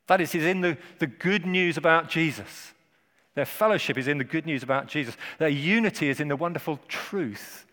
That 0.09 0.21
is, 0.21 0.35
is 0.35 0.45
in 0.45 0.61
the, 0.61 0.77
the 0.99 1.07
good 1.07 1.47
news 1.47 1.77
about 1.77 2.09
Jesus. 2.09 2.73
Their 3.35 3.45
fellowship 3.45 3.99
is 3.99 4.09
in 4.09 4.19
the 4.19 4.25
good 4.25 4.47
news 4.47 4.63
about 4.63 4.89
Jesus. 4.89 5.17
Their 5.39 5.49
unity 5.49 6.09
is 6.09 6.21
in 6.21 6.29
the 6.29 6.37
wonderful 6.37 6.81
truth 6.89 7.67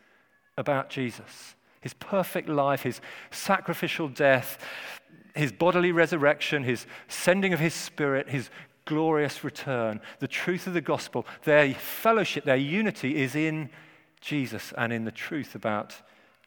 about 0.57 0.89
Jesus. 0.89 1.55
His 1.81 1.93
perfect 1.93 2.49
life, 2.49 2.83
his 2.83 3.01
sacrificial 3.31 4.07
death, 4.07 4.57
his 5.33 5.51
bodily 5.51 5.91
resurrection, 5.91 6.63
his 6.63 6.85
sending 7.07 7.53
of 7.53 7.59
his 7.59 7.73
spirit, 7.73 8.29
his 8.29 8.49
glorious 8.85 9.43
return, 9.43 9.99
the 10.19 10.27
truth 10.27 10.67
of 10.67 10.73
the 10.73 10.81
gospel, 10.81 11.25
their 11.43 11.73
fellowship, 11.73 12.43
their 12.43 12.55
unity 12.55 13.21
is 13.21 13.35
in 13.35 13.69
Jesus 14.21 14.73
and 14.77 14.93
in 14.93 15.05
the 15.05 15.11
truth 15.11 15.55
about 15.55 15.95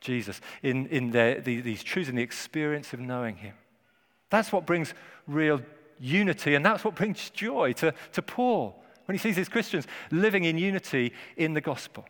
Jesus, 0.00 0.40
in, 0.62 0.86
in 0.88 1.10
their, 1.10 1.40
the, 1.40 1.60
these 1.60 1.82
truths 1.82 2.08
and 2.08 2.18
the 2.18 2.22
experience 2.22 2.92
of 2.92 3.00
knowing 3.00 3.36
him. 3.36 3.54
That's 4.30 4.52
what 4.52 4.66
brings 4.66 4.94
real 5.26 5.60
unity, 5.98 6.54
and 6.54 6.64
that's 6.64 6.84
what 6.84 6.94
brings 6.94 7.30
joy 7.30 7.72
to, 7.74 7.94
to 8.12 8.22
Paul 8.22 8.82
when 9.06 9.14
he 9.14 9.18
sees 9.18 9.36
his 9.36 9.48
Christians 9.48 9.86
living 10.10 10.44
in 10.44 10.58
unity 10.58 11.12
in 11.36 11.54
the 11.54 11.60
gospel. 11.60 12.06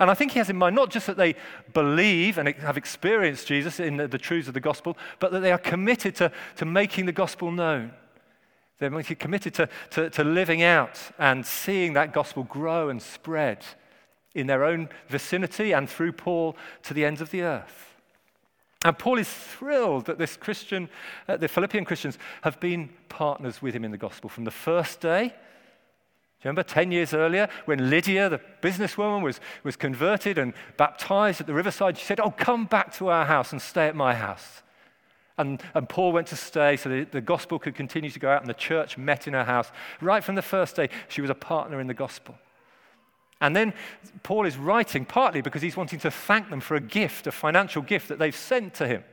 And 0.00 0.10
I 0.10 0.14
think 0.14 0.32
he 0.32 0.38
has 0.38 0.48
in 0.48 0.56
mind 0.56 0.74
not 0.74 0.90
just 0.90 1.06
that 1.06 1.16
they 1.16 1.34
believe 1.74 2.38
and 2.38 2.48
have 2.48 2.76
experienced 2.76 3.46
Jesus 3.46 3.78
in 3.78 3.98
the, 3.98 4.08
the 4.08 4.18
truths 4.18 4.48
of 4.48 4.54
the 4.54 4.60
gospel, 4.60 4.96
but 5.18 5.32
that 5.32 5.40
they 5.40 5.52
are 5.52 5.58
committed 5.58 6.14
to, 6.16 6.32
to 6.56 6.64
making 6.64 7.06
the 7.06 7.12
gospel 7.12 7.52
known. 7.52 7.92
They're 8.78 9.02
committed 9.02 9.54
to, 9.54 9.68
to, 9.90 10.10
to 10.10 10.24
living 10.24 10.62
out 10.62 10.98
and 11.18 11.46
seeing 11.46 11.92
that 11.92 12.12
gospel 12.12 12.42
grow 12.44 12.88
and 12.88 13.00
spread 13.00 13.64
in 14.34 14.46
their 14.46 14.64
own 14.64 14.88
vicinity 15.08 15.72
and 15.72 15.88
through 15.88 16.12
Paul 16.12 16.56
to 16.84 16.94
the 16.94 17.04
ends 17.04 17.20
of 17.20 17.30
the 17.30 17.42
earth. 17.42 17.94
And 18.84 18.98
Paul 18.98 19.18
is 19.18 19.28
thrilled 19.28 20.06
that 20.06 20.18
this 20.18 20.36
Christian, 20.36 20.88
uh, 21.28 21.36
the 21.36 21.46
Philippian 21.46 21.84
Christians, 21.84 22.18
have 22.42 22.58
been 22.58 22.90
partners 23.08 23.62
with 23.62 23.74
him 23.74 23.84
in 23.84 23.92
the 23.92 23.98
gospel 23.98 24.28
from 24.28 24.44
the 24.44 24.50
first 24.50 25.00
day 25.00 25.34
remember 26.48 26.62
10 26.62 26.90
years 26.90 27.14
earlier 27.14 27.48
when 27.66 27.90
Lydia, 27.90 28.28
the 28.28 28.40
businesswoman, 28.62 29.22
was, 29.22 29.40
was 29.62 29.76
converted 29.76 30.38
and 30.38 30.54
baptized 30.76 31.40
at 31.40 31.46
the 31.46 31.54
riverside? 31.54 31.96
She 31.96 32.04
said, 32.04 32.20
Oh, 32.20 32.30
come 32.30 32.66
back 32.66 32.92
to 32.94 33.08
our 33.08 33.24
house 33.24 33.52
and 33.52 33.62
stay 33.62 33.86
at 33.86 33.94
my 33.94 34.14
house. 34.14 34.62
And, 35.38 35.62
and 35.74 35.88
Paul 35.88 36.12
went 36.12 36.26
to 36.28 36.36
stay 36.36 36.76
so 36.76 36.88
the, 36.88 37.04
the 37.04 37.20
gospel 37.20 37.58
could 37.58 37.74
continue 37.74 38.10
to 38.10 38.18
go 38.18 38.28
out, 38.28 38.42
and 38.42 38.50
the 38.50 38.54
church 38.54 38.98
met 38.98 39.26
in 39.26 39.34
her 39.34 39.44
house. 39.44 39.70
Right 40.00 40.22
from 40.22 40.34
the 40.34 40.42
first 40.42 40.76
day, 40.76 40.88
she 41.08 41.20
was 41.20 41.30
a 41.30 41.34
partner 41.34 41.80
in 41.80 41.86
the 41.86 41.94
gospel. 41.94 42.36
And 43.40 43.56
then 43.56 43.74
Paul 44.22 44.46
is 44.46 44.56
writing 44.56 45.04
partly 45.04 45.40
because 45.40 45.62
he's 45.62 45.76
wanting 45.76 45.98
to 46.00 46.10
thank 46.10 46.48
them 46.48 46.60
for 46.60 46.76
a 46.76 46.80
gift, 46.80 47.26
a 47.26 47.32
financial 47.32 47.82
gift 47.82 48.08
that 48.08 48.18
they've 48.18 48.36
sent 48.36 48.74
to 48.74 48.86
him. 48.86 49.04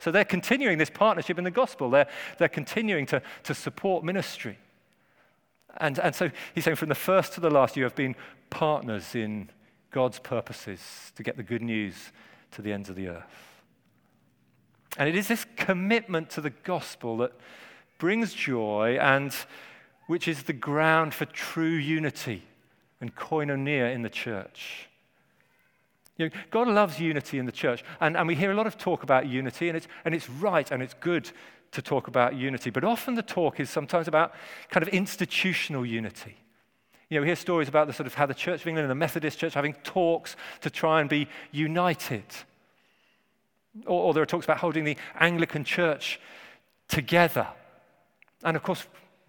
So 0.00 0.10
they're 0.10 0.24
continuing 0.24 0.78
this 0.78 0.90
partnership 0.90 1.38
in 1.38 1.44
the 1.44 1.50
gospel, 1.50 1.90
they're, 1.90 2.08
they're 2.38 2.48
continuing 2.48 3.06
to, 3.06 3.22
to 3.44 3.54
support 3.54 4.04
ministry. 4.04 4.58
And, 5.76 5.98
and 5.98 6.14
so 6.14 6.30
he's 6.54 6.64
saying, 6.64 6.76
from 6.76 6.88
the 6.88 6.94
first 6.94 7.34
to 7.34 7.40
the 7.40 7.50
last, 7.50 7.76
you 7.76 7.84
have 7.84 7.94
been 7.94 8.16
partners 8.50 9.14
in 9.14 9.50
God's 9.90 10.18
purposes 10.18 11.12
to 11.16 11.22
get 11.22 11.36
the 11.36 11.42
good 11.42 11.62
news 11.62 12.12
to 12.52 12.62
the 12.62 12.72
ends 12.72 12.88
of 12.88 12.96
the 12.96 13.08
earth. 13.08 13.24
And 14.96 15.08
it 15.08 15.14
is 15.14 15.28
this 15.28 15.46
commitment 15.56 16.30
to 16.30 16.40
the 16.40 16.50
gospel 16.50 17.18
that 17.18 17.32
brings 17.98 18.32
joy 18.32 18.98
and 19.00 19.34
which 20.06 20.26
is 20.26 20.44
the 20.44 20.52
ground 20.52 21.14
for 21.14 21.26
true 21.26 21.74
unity 21.74 22.42
and 23.00 23.14
koinonia 23.14 23.94
in 23.94 24.02
the 24.02 24.10
church. 24.10 24.88
You 26.16 26.26
know, 26.26 26.30
God 26.50 26.66
loves 26.66 26.98
unity 26.98 27.38
in 27.38 27.46
the 27.46 27.52
church, 27.52 27.84
and, 28.00 28.16
and 28.16 28.26
we 28.26 28.34
hear 28.34 28.50
a 28.50 28.54
lot 28.54 28.66
of 28.66 28.76
talk 28.76 29.04
about 29.04 29.28
unity, 29.28 29.68
and 29.68 29.76
it's, 29.76 29.86
and 30.04 30.14
it's 30.14 30.28
right 30.28 30.68
and 30.72 30.82
it's 30.82 30.94
good 30.94 31.30
to 31.72 31.82
talk 31.82 32.08
about 32.08 32.34
unity, 32.34 32.70
but 32.70 32.84
often 32.84 33.14
the 33.14 33.22
talk 33.22 33.60
is 33.60 33.68
sometimes 33.68 34.08
about 34.08 34.32
kind 34.70 34.82
of 34.82 34.88
institutional 34.88 35.84
unity. 35.84 36.36
You 37.08 37.16
know, 37.16 37.22
we 37.22 37.28
hear 37.28 37.36
stories 37.36 37.68
about 37.68 37.86
the 37.86 37.92
sort 37.92 38.06
of 38.06 38.14
how 38.14 38.26
the 38.26 38.34
Church 38.34 38.60
of 38.60 38.66
England 38.66 38.84
and 38.84 38.90
the 38.90 38.94
Methodist 38.94 39.38
Church 39.38 39.56
are 39.56 39.58
having 39.58 39.74
talks 39.82 40.36
to 40.60 40.70
try 40.70 41.00
and 41.00 41.08
be 41.08 41.28
united. 41.52 42.24
Or, 43.86 44.04
or 44.04 44.14
there 44.14 44.22
are 44.22 44.26
talks 44.26 44.44
about 44.44 44.58
holding 44.58 44.84
the 44.84 44.96
Anglican 45.18 45.64
Church 45.64 46.20
together. 46.88 47.46
And 48.42 48.56
of 48.56 48.62
course, 48.62 48.86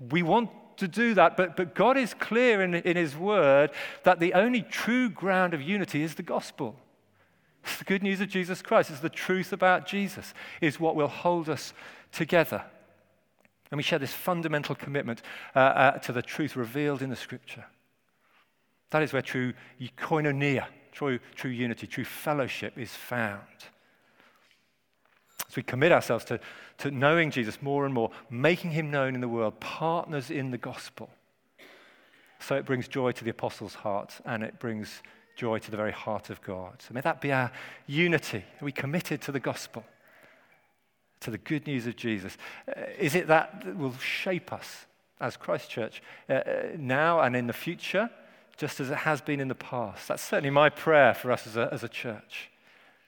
we 0.10 0.24
want 0.24 0.50
to 0.78 0.88
do 0.88 1.14
that, 1.14 1.36
but, 1.38 1.58
but 1.58 1.76
God 1.76 1.98
is 1.98 2.14
clear 2.14 2.62
in, 2.62 2.74
in 2.74 2.96
His 2.96 3.16
Word 3.16 3.72
that 4.04 4.20
the 4.20 4.34
only 4.34 4.62
true 4.62 5.10
ground 5.10 5.54
of 5.54 5.62
unity 5.62 6.04
is 6.04 6.16
the 6.16 6.24
gospel. 6.24 6.76
It's 7.64 7.78
the 7.78 7.84
good 7.84 8.04
news 8.04 8.22
of 8.22 8.30
Jesus 8.30 8.62
Christ. 8.62 8.90
It's 8.90 9.02
the 9.02 9.10
truth 9.10 9.52
about 9.52 9.86
Jesus, 9.86 10.34
is 10.62 10.80
what 10.80 10.96
will 10.96 11.08
hold 11.08 11.50
us 11.50 11.74
together. 12.12 12.64
And 13.72 13.78
we 13.78 13.84
share 13.84 14.00
this 14.00 14.14
fundamental 14.14 14.76
commitment 14.76 15.22
uh, 15.56 15.60
uh, 15.60 15.92
to 16.00 16.12
the 16.12 16.22
truth 16.22 16.56
revealed 16.56 17.02
in 17.02 17.10
the 17.10 17.16
scripture. 17.16 17.66
That 18.90 19.04
is 19.04 19.14
where 19.14 19.22
true 19.22 19.54
koinonia, 19.98 20.66
true, 20.92 21.20
true 21.36 21.52
unity, 21.52 21.86
true 21.86 22.06
fellowship 22.06 22.78
is 22.78 22.92
found. 22.92 23.42
As 25.48 25.56
we 25.56 25.64
commit 25.64 25.92
ourselves 25.92 26.26
to, 26.26 26.40
to 26.80 26.92
knowing 26.92 27.32
Jesus 27.32 27.62
more 27.62 27.86
and 27.86 27.94
more, 27.94 28.12
making 28.30 28.72
him 28.72 28.92
known 28.92 29.16
in 29.16 29.22
the 29.22 29.28
world, 29.28 29.60
partners 29.60 30.32
in 30.32 30.52
the 30.52 30.58
gospel. 30.58 31.10
So 32.40 32.56
it 32.56 32.66
brings 32.66 32.88
joy 32.88 33.12
to 33.12 33.24
the 33.24 33.32
apostles' 33.32 33.76
heart 33.76 34.20
and 34.26 34.44
it 34.44 34.60
brings 34.60 35.02
joy 35.36 35.60
to 35.60 35.72
the 35.72 35.78
very 35.78 35.92
heart 35.92 36.30
of 36.30 36.42
God. 36.42 36.82
So 36.82 36.94
may 36.94 37.02
that 37.02 37.22
be 37.22 37.32
our 37.32 37.52
unity. 37.86 38.44
Are 38.62 38.66
we 38.66 38.72
committed 38.72 39.22
to 39.22 39.32
the 39.32 39.40
gospel? 39.40 39.84
To 41.22 41.32
the 41.32 41.38
good 41.38 41.68
news 41.68 41.88
of 41.88 41.96
Jesus? 41.96 42.38
Uh, 42.68 42.82
is 42.98 43.16
it 43.16 43.28
that 43.28 43.64
that 43.64 43.78
will 43.78 43.98
shape 43.98 44.54
us 44.54 44.86
as 45.20 45.38
Christ 45.38 45.70
Church 45.70 46.02
uh, 46.30 46.34
uh, 46.34 46.64
now 46.78 47.20
and 47.20 47.36
in 47.36 47.48
the 47.48 47.54
future, 47.54 48.10
just 48.58 48.80
as 48.80 48.90
it 48.90 48.98
has 48.98 49.22
been 49.22 49.40
in 49.40 49.48
the 49.48 49.56
past? 49.56 50.08
That's 50.08 50.24
certainly 50.24 50.50
my 50.50 50.70
prayer 50.70 51.14
for 51.14 51.32
us 51.32 51.46
as 51.48 51.58
a, 51.58 51.70
as 51.72 51.84
a 51.84 51.90
church, 51.90 52.50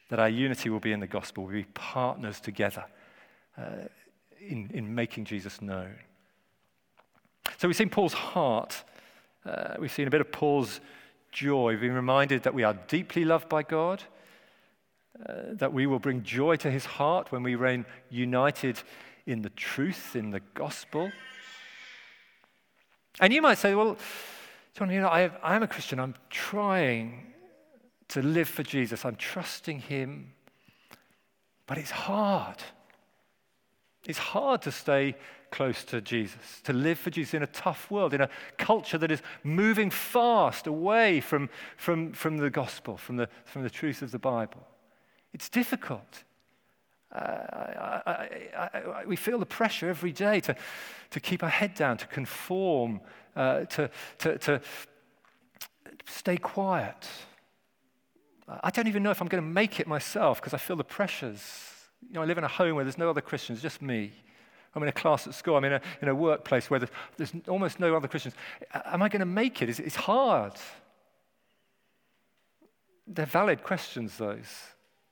that 0.09 0.19
our 0.19 0.29
unity 0.29 0.69
will 0.69 0.79
be 0.79 0.91
in 0.91 0.99
the 0.99 1.07
gospel. 1.07 1.45
We'll 1.45 1.53
be 1.53 1.63
partners 1.73 2.39
together 2.39 2.85
uh, 3.57 3.87
in, 4.39 4.69
in 4.73 4.93
making 4.93 5.25
Jesus 5.25 5.61
known. 5.61 5.95
So 7.57 7.67
we've 7.67 7.77
seen 7.77 7.89
Paul's 7.89 8.13
heart. 8.13 8.83
Uh, 9.45 9.75
we've 9.79 9.91
seen 9.91 10.07
a 10.07 10.11
bit 10.11 10.21
of 10.21 10.31
Paul's 10.31 10.79
joy. 11.31 11.71
We've 11.71 11.81
been 11.81 11.93
reminded 11.93 12.43
that 12.43 12.53
we 12.53 12.63
are 12.63 12.73
deeply 12.87 13.25
loved 13.25 13.49
by 13.49 13.63
God 13.63 14.03
uh, 15.27 15.33
that 15.53 15.73
we 15.73 15.85
will 15.85 15.99
bring 15.99 16.23
joy 16.23 16.55
to 16.55 16.71
his 16.71 16.85
heart 16.85 17.31
when 17.31 17.43
we 17.43 17.55
reign 17.55 17.85
united 18.09 18.81
in 19.25 19.41
the 19.41 19.49
truth, 19.49 20.15
in 20.15 20.31
the 20.31 20.39
gospel. 20.53 21.11
And 23.19 23.33
you 23.33 23.41
might 23.41 23.57
say, 23.57 23.75
well, 23.75 23.97
John, 24.73 24.89
you 24.89 25.01
know, 25.01 25.09
I, 25.09 25.29
I 25.43 25.55
am 25.55 25.63
a 25.63 25.67
Christian. 25.67 25.99
I'm 25.99 26.15
trying 26.29 27.33
to 28.09 28.21
live 28.21 28.47
for 28.47 28.63
Jesus. 28.63 29.05
I'm 29.05 29.15
trusting 29.15 29.79
him. 29.79 30.33
But 31.67 31.77
it's 31.77 31.91
hard. 31.91 32.57
It's 34.05 34.17
hard 34.17 34.61
to 34.63 34.71
stay 34.71 35.15
close 35.51 35.83
to 35.83 36.01
Jesus, 36.01 36.61
to 36.63 36.73
live 36.73 36.97
for 36.97 37.09
Jesus 37.09 37.33
in 37.33 37.43
a 37.43 37.47
tough 37.47 37.91
world, 37.91 38.13
in 38.13 38.21
a 38.21 38.29
culture 38.57 38.97
that 38.97 39.11
is 39.11 39.21
moving 39.43 39.89
fast 39.89 40.65
away 40.65 41.19
from, 41.19 41.49
from, 41.75 42.13
from 42.13 42.37
the 42.37 42.49
gospel, 42.49 42.97
from 42.97 43.17
the, 43.17 43.27
from 43.45 43.63
the 43.63 43.69
truth 43.69 44.01
of 44.01 44.11
the 44.11 44.19
Bible. 44.19 44.65
It's 45.33 45.49
difficult. 45.49 46.23
Uh, 47.13 47.17
I, 47.17 48.11
I, 48.53 48.69
I, 48.73 49.05
we 49.05 49.15
feel 49.15 49.37
the 49.37 49.45
pressure 49.45 49.89
every 49.89 50.11
day 50.11 50.39
to, 50.41 50.55
to 51.09 51.19
keep 51.19 51.43
our 51.43 51.49
head 51.49 51.73
down, 51.75 51.97
to 51.97 52.07
conform, 52.07 53.01
uh, 53.35 53.65
to, 53.65 53.89
to, 54.19 54.37
to 54.37 54.61
stay 56.05 56.37
quiet. 56.37 57.07
I 58.63 58.69
don't 58.69 58.87
even 58.87 59.03
know 59.03 59.11
if 59.11 59.21
I'm 59.21 59.27
going 59.27 59.43
to 59.43 59.49
make 59.49 59.79
it 59.79 59.87
myself 59.87 60.39
because 60.39 60.53
I 60.53 60.57
feel 60.57 60.75
the 60.75 60.83
pressures. 60.83 61.41
You 62.07 62.15
know, 62.15 62.21
I 62.21 62.25
live 62.25 62.37
in 62.37 62.43
a 62.43 62.49
home 62.49 62.75
where 62.75 62.83
there's 62.83 62.97
no 62.97 63.09
other 63.09 63.21
Christians, 63.21 63.61
just 63.61 63.81
me. 63.81 64.11
I'm 64.73 64.83
in 64.83 64.89
a 64.89 64.93
class 64.93 65.27
at 65.27 65.33
school. 65.33 65.57
I'm 65.57 65.65
in 65.65 65.73
a, 65.73 65.81
in 66.01 66.07
a 66.07 66.15
workplace 66.15 66.69
where 66.69 66.79
there's, 66.79 66.91
there's 67.17 67.33
almost 67.47 67.79
no 67.79 67.95
other 67.95 68.07
Christians. 68.07 68.35
Am 68.85 69.01
I 69.01 69.09
going 69.09 69.19
to 69.19 69.25
make 69.25 69.61
it? 69.61 69.69
It's, 69.69 69.79
it's 69.79 69.95
hard. 69.95 70.53
They're 73.05 73.25
valid 73.25 73.63
questions, 73.63 74.17
those. 74.17 74.47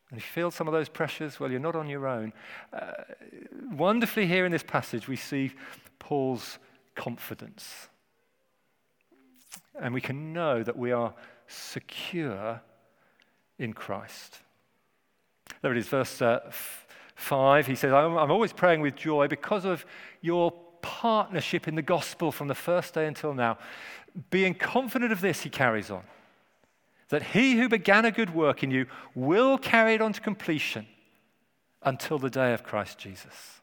And 0.09 0.17
if 0.17 0.25
you 0.25 0.31
feel 0.31 0.51
some 0.51 0.67
of 0.67 0.73
those 0.73 0.89
pressures, 0.89 1.39
well, 1.39 1.51
you're 1.51 1.59
not 1.59 1.75
on 1.75 1.87
your 1.87 2.07
own. 2.07 2.33
Uh, 2.73 2.91
wonderfully, 3.71 4.25
here 4.25 4.45
in 4.45 4.51
this 4.51 4.63
passage, 4.63 5.07
we 5.07 5.15
see 5.15 5.51
Paul's 5.99 6.57
confidence. 6.95 7.89
And 9.79 9.93
we 9.93 10.01
can 10.01 10.33
know 10.33 10.63
that 10.63 10.77
we 10.77 10.91
are 10.91 11.13
secure 11.47 12.61
in 13.59 13.73
Christ. 13.73 14.39
There 15.61 15.71
it 15.71 15.77
is, 15.77 15.87
verse 15.87 16.21
uh, 16.21 16.39
f- 16.47 16.87
5. 17.15 17.67
He 17.67 17.75
says, 17.75 17.93
I'm, 17.93 18.17
I'm 18.17 18.31
always 18.31 18.53
praying 18.53 18.81
with 18.81 18.95
joy 18.95 19.27
because 19.27 19.65
of 19.65 19.85
your 20.21 20.51
partnership 20.81 21.67
in 21.67 21.75
the 21.75 21.81
gospel 21.81 22.31
from 22.31 22.47
the 22.47 22.55
first 22.55 22.93
day 22.93 23.05
until 23.05 23.33
now. 23.33 23.57
Being 24.31 24.55
confident 24.55 25.11
of 25.11 25.21
this, 25.21 25.41
he 25.41 25.49
carries 25.49 25.91
on 25.91 26.03
that 27.09 27.23
he 27.23 27.57
who 27.57 27.67
began 27.67 28.05
a 28.05 28.11
good 28.11 28.33
work 28.33 28.63
in 28.63 28.71
you 28.71 28.85
will 29.15 29.57
carry 29.57 29.93
it 29.95 30.01
on 30.01 30.13
to 30.13 30.21
completion 30.21 30.87
until 31.83 32.17
the 32.19 32.29
day 32.29 32.53
of 32.53 32.63
Christ 32.63 32.97
Jesus. 32.97 33.59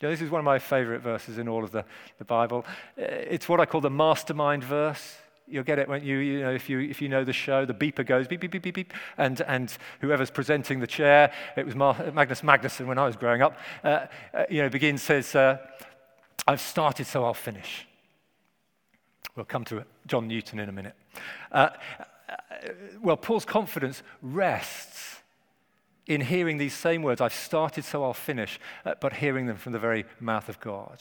Yeah, 0.00 0.10
this 0.10 0.22
is 0.22 0.30
one 0.30 0.38
of 0.38 0.44
my 0.44 0.58
favorite 0.58 1.00
verses 1.00 1.38
in 1.38 1.48
all 1.48 1.64
of 1.64 1.72
the, 1.72 1.84
the 2.18 2.24
Bible. 2.24 2.64
Uh, 2.96 3.02
it's 3.04 3.48
what 3.48 3.60
I 3.60 3.66
call 3.66 3.80
the 3.80 3.90
mastermind 3.90 4.62
verse. 4.62 5.16
You'll 5.48 5.64
get 5.64 5.78
it 5.78 5.88
when 5.88 6.04
you, 6.04 6.18
you 6.18 6.40
know, 6.40 6.52
if 6.52 6.68
you, 6.68 6.78
if 6.80 7.00
you 7.00 7.08
know 7.08 7.24
the 7.24 7.32
show, 7.32 7.64
the 7.64 7.74
beeper 7.74 8.06
goes 8.06 8.28
beep, 8.28 8.40
beep, 8.40 8.52
beep, 8.52 8.62
beep, 8.62 8.74
beep, 8.74 8.92
and, 9.16 9.40
and 9.42 9.76
whoever's 10.00 10.30
presenting 10.30 10.78
the 10.78 10.86
chair, 10.86 11.32
it 11.56 11.64
was 11.64 11.74
Mar- 11.74 12.12
Magnus 12.12 12.42
Magnusson 12.42 12.86
when 12.86 12.98
I 12.98 13.06
was 13.06 13.16
growing 13.16 13.42
up, 13.42 13.58
uh, 13.82 14.06
uh, 14.34 14.44
you 14.50 14.62
know, 14.62 14.68
begins, 14.68 15.02
says, 15.02 15.34
uh, 15.34 15.56
I've 16.46 16.60
started, 16.60 17.06
so 17.06 17.24
I'll 17.24 17.34
finish. 17.34 17.86
We'll 19.34 19.46
come 19.46 19.64
to 19.66 19.84
John 20.06 20.28
Newton 20.28 20.60
in 20.60 20.68
a 20.68 20.72
minute. 20.72 20.94
Uh, 21.50 21.70
well, 23.00 23.16
Paul's 23.16 23.44
confidence 23.44 24.02
rests 24.22 25.16
in 26.06 26.20
hearing 26.20 26.58
these 26.58 26.74
same 26.74 27.02
words 27.02 27.20
I've 27.20 27.34
started, 27.34 27.84
so 27.84 28.02
I'll 28.02 28.14
finish, 28.14 28.58
uh, 28.84 28.94
but 29.00 29.14
hearing 29.14 29.46
them 29.46 29.56
from 29.56 29.72
the 29.72 29.78
very 29.78 30.06
mouth 30.20 30.48
of 30.48 30.58
God 30.60 30.98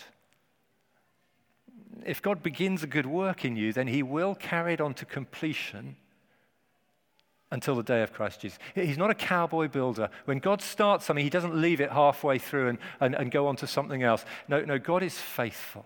if 2.05 2.21
God 2.21 2.43
begins 2.43 2.83
a 2.83 2.87
good 2.87 3.05
work 3.05 3.45
in 3.45 3.55
you, 3.55 3.73
then 3.73 3.87
he 3.87 4.03
will 4.03 4.35
carry 4.35 4.73
it 4.73 4.81
on 4.81 4.93
to 4.95 5.05
completion 5.05 5.95
until 7.51 7.75
the 7.75 7.83
day 7.83 8.01
of 8.01 8.11
Christ 8.11 8.41
Jesus. 8.41 8.59
He's 8.75 8.97
not 8.97 9.09
a 9.09 9.15
cowboy 9.15 9.67
builder. 9.69 10.09
When 10.25 10.39
God 10.39 10.61
starts 10.61 11.05
something, 11.05 11.23
he 11.23 11.29
doesn't 11.29 11.55
leave 11.55 11.79
it 11.79 11.91
halfway 11.91 12.39
through 12.39 12.69
and, 12.69 12.77
and, 12.99 13.15
and 13.15 13.31
go 13.31 13.47
on 13.47 13.55
to 13.57 13.67
something 13.67 14.03
else. 14.03 14.25
No, 14.47 14.61
no, 14.61 14.77
God 14.77 15.03
is 15.03 15.17
faithful. 15.17 15.85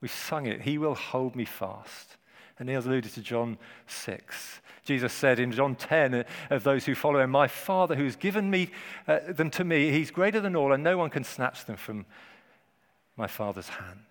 We've 0.00 0.10
sung 0.10 0.46
it. 0.46 0.62
He 0.62 0.78
will 0.78 0.94
hold 0.94 1.34
me 1.34 1.44
fast. 1.44 2.16
And 2.60 2.68
Neil's 2.68 2.84
alluded 2.84 3.14
to 3.14 3.22
John 3.22 3.56
6. 3.86 4.60
Jesus 4.84 5.14
said 5.14 5.40
in 5.40 5.50
John 5.50 5.74
10 5.74 6.14
uh, 6.14 6.24
of 6.50 6.62
those 6.62 6.84
who 6.84 6.94
follow 6.94 7.18
him, 7.18 7.30
My 7.30 7.48
Father 7.48 7.94
who's 7.94 8.16
given 8.16 8.50
me, 8.50 8.70
uh, 9.08 9.20
them 9.28 9.50
to 9.52 9.64
me, 9.64 9.90
he's 9.90 10.10
greater 10.10 10.40
than 10.40 10.54
all, 10.54 10.74
and 10.74 10.84
no 10.84 10.98
one 10.98 11.08
can 11.08 11.24
snatch 11.24 11.64
them 11.64 11.76
from 11.76 12.04
my 13.16 13.26
Father's 13.26 13.70
hand. 13.70 14.04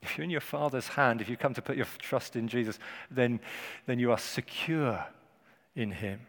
If 0.00 0.16
you're 0.16 0.24
in 0.24 0.30
your 0.30 0.40
Father's 0.40 0.88
hand, 0.88 1.20
if 1.20 1.28
you 1.28 1.36
come 1.36 1.52
to 1.52 1.60
put 1.60 1.76
your 1.76 1.86
trust 1.98 2.34
in 2.34 2.48
Jesus, 2.48 2.78
then, 3.10 3.40
then 3.84 3.98
you 3.98 4.10
are 4.10 4.18
secure 4.18 5.04
in 5.76 5.90
Him. 5.90 6.20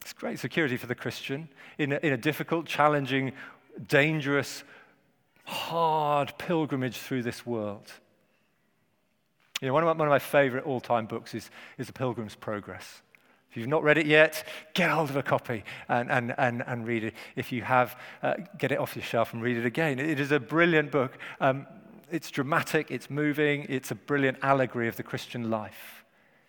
It's 0.00 0.14
great 0.14 0.38
security 0.38 0.78
for 0.78 0.86
the 0.86 0.94
Christian 0.94 1.50
in 1.76 1.92
a, 1.92 1.96
in 1.96 2.14
a 2.14 2.16
difficult, 2.16 2.64
challenging, 2.64 3.32
dangerous, 3.86 4.64
hard 5.44 6.32
pilgrimage 6.38 6.96
through 6.96 7.22
this 7.22 7.44
world. 7.44 7.92
You 9.60 9.68
know, 9.68 9.74
one, 9.74 9.82
of 9.82 9.86
my, 9.88 9.92
one 9.92 10.08
of 10.08 10.10
my 10.10 10.18
favorite 10.18 10.64
all 10.64 10.80
time 10.80 11.06
books 11.06 11.34
is, 11.34 11.50
is 11.76 11.86
The 11.86 11.92
Pilgrim's 11.92 12.34
Progress. 12.34 13.02
If 13.50 13.56
you've 13.56 13.68
not 13.68 13.82
read 13.82 13.98
it 13.98 14.06
yet, 14.06 14.46
get 14.74 14.90
hold 14.90 15.10
of 15.10 15.16
a 15.16 15.22
copy 15.22 15.64
and, 15.88 16.10
and, 16.10 16.34
and, 16.38 16.62
and 16.66 16.86
read 16.86 17.04
it. 17.04 17.14
If 17.34 17.50
you 17.50 17.62
have, 17.62 17.98
uh, 18.22 18.34
get 18.58 18.70
it 18.70 18.78
off 18.78 18.94
your 18.94 19.04
shelf 19.04 19.34
and 19.34 19.42
read 19.42 19.56
it 19.56 19.66
again. 19.66 19.98
It 19.98 20.20
is 20.20 20.30
a 20.30 20.38
brilliant 20.38 20.92
book. 20.92 21.18
Um, 21.40 21.66
it's 22.12 22.30
dramatic, 22.30 22.90
it's 22.90 23.10
moving, 23.10 23.66
it's 23.68 23.90
a 23.90 23.94
brilliant 23.94 24.38
allegory 24.42 24.88
of 24.88 24.96
the 24.96 25.02
Christian 25.02 25.50
life. 25.50 26.04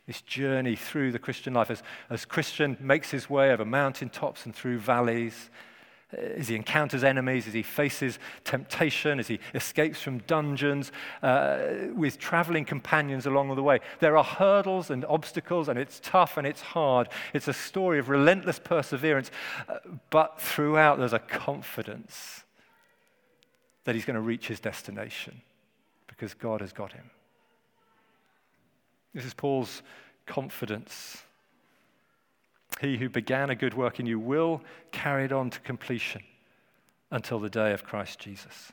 This 0.05 0.21
journey 0.21 0.75
through 0.75 1.11
the 1.11 1.19
Christian 1.19 1.53
life 1.53 1.71
as, 1.71 1.83
as 2.09 2.23
Christian 2.25 2.77
makes 2.79 3.11
his 3.11 3.29
way 3.29 3.51
over 3.51 3.65
mountaintops 3.65 4.45
and 4.45 4.55
through 4.55 4.79
valleys, 4.79 5.49
as 6.13 6.47
he 6.47 6.55
encounters 6.55 7.03
enemies, 7.03 7.47
as 7.47 7.53
he 7.53 7.63
faces 7.63 8.19
temptation, 8.43 9.19
as 9.19 9.27
he 9.27 9.39
escapes 9.53 10.01
from 10.01 10.19
dungeons, 10.19 10.91
uh, 11.23 11.59
with 11.93 12.19
traveling 12.19 12.65
companions 12.65 13.25
along 13.25 13.55
the 13.55 13.63
way. 13.63 13.79
There 13.99 14.17
are 14.17 14.23
hurdles 14.23 14.89
and 14.89 15.05
obstacles, 15.05 15.69
and 15.69 15.79
it's 15.79 15.99
tough 16.03 16.37
and 16.37 16.45
it's 16.45 16.61
hard. 16.61 17.09
It's 17.33 17.47
a 17.47 17.53
story 17.53 17.99
of 17.99 18.09
relentless 18.09 18.59
perseverance, 18.59 19.31
uh, 19.69 19.77
but 20.09 20.39
throughout 20.39 20.97
there's 20.97 21.13
a 21.13 21.19
confidence 21.19 22.43
that 23.83 23.95
he's 23.95 24.05
going 24.05 24.15
to 24.15 24.21
reach 24.21 24.47
his 24.47 24.59
destination 24.59 25.41
because 26.07 26.33
God 26.33 26.61
has 26.61 26.73
got 26.73 26.93
him. 26.93 27.09
This 29.13 29.25
is 29.25 29.33
Paul's 29.33 29.81
confidence. 30.25 31.23
He 32.81 32.97
who 32.97 33.09
began 33.09 33.51
a 33.51 33.55
good 33.55 33.75
work 33.75 33.99
in 33.99 34.07
you 34.07 34.19
will 34.19 34.61
carry 34.91 35.25
it 35.25 35.31
on 35.31 35.51
to 35.51 35.59
completion 35.59 36.23
until 37.11 37.39
the 37.39 37.49
day 37.49 37.73
of 37.73 37.83
Christ 37.83 38.17
Jesus. 38.17 38.71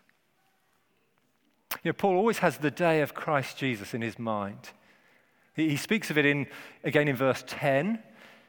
You 1.85 1.91
know, 1.91 1.93
Paul 1.93 2.17
always 2.17 2.39
has 2.39 2.57
the 2.57 2.71
day 2.71 3.03
of 3.03 3.13
Christ 3.13 3.59
Jesus 3.59 3.93
in 3.93 4.01
his 4.01 4.19
mind. 4.19 4.71
He, 5.55 5.77
speaks 5.77 6.09
of 6.09 6.17
it 6.17 6.25
in, 6.25 6.47
again 6.85 7.09
in 7.09 7.17
verse 7.17 7.45
10. 7.47 8.03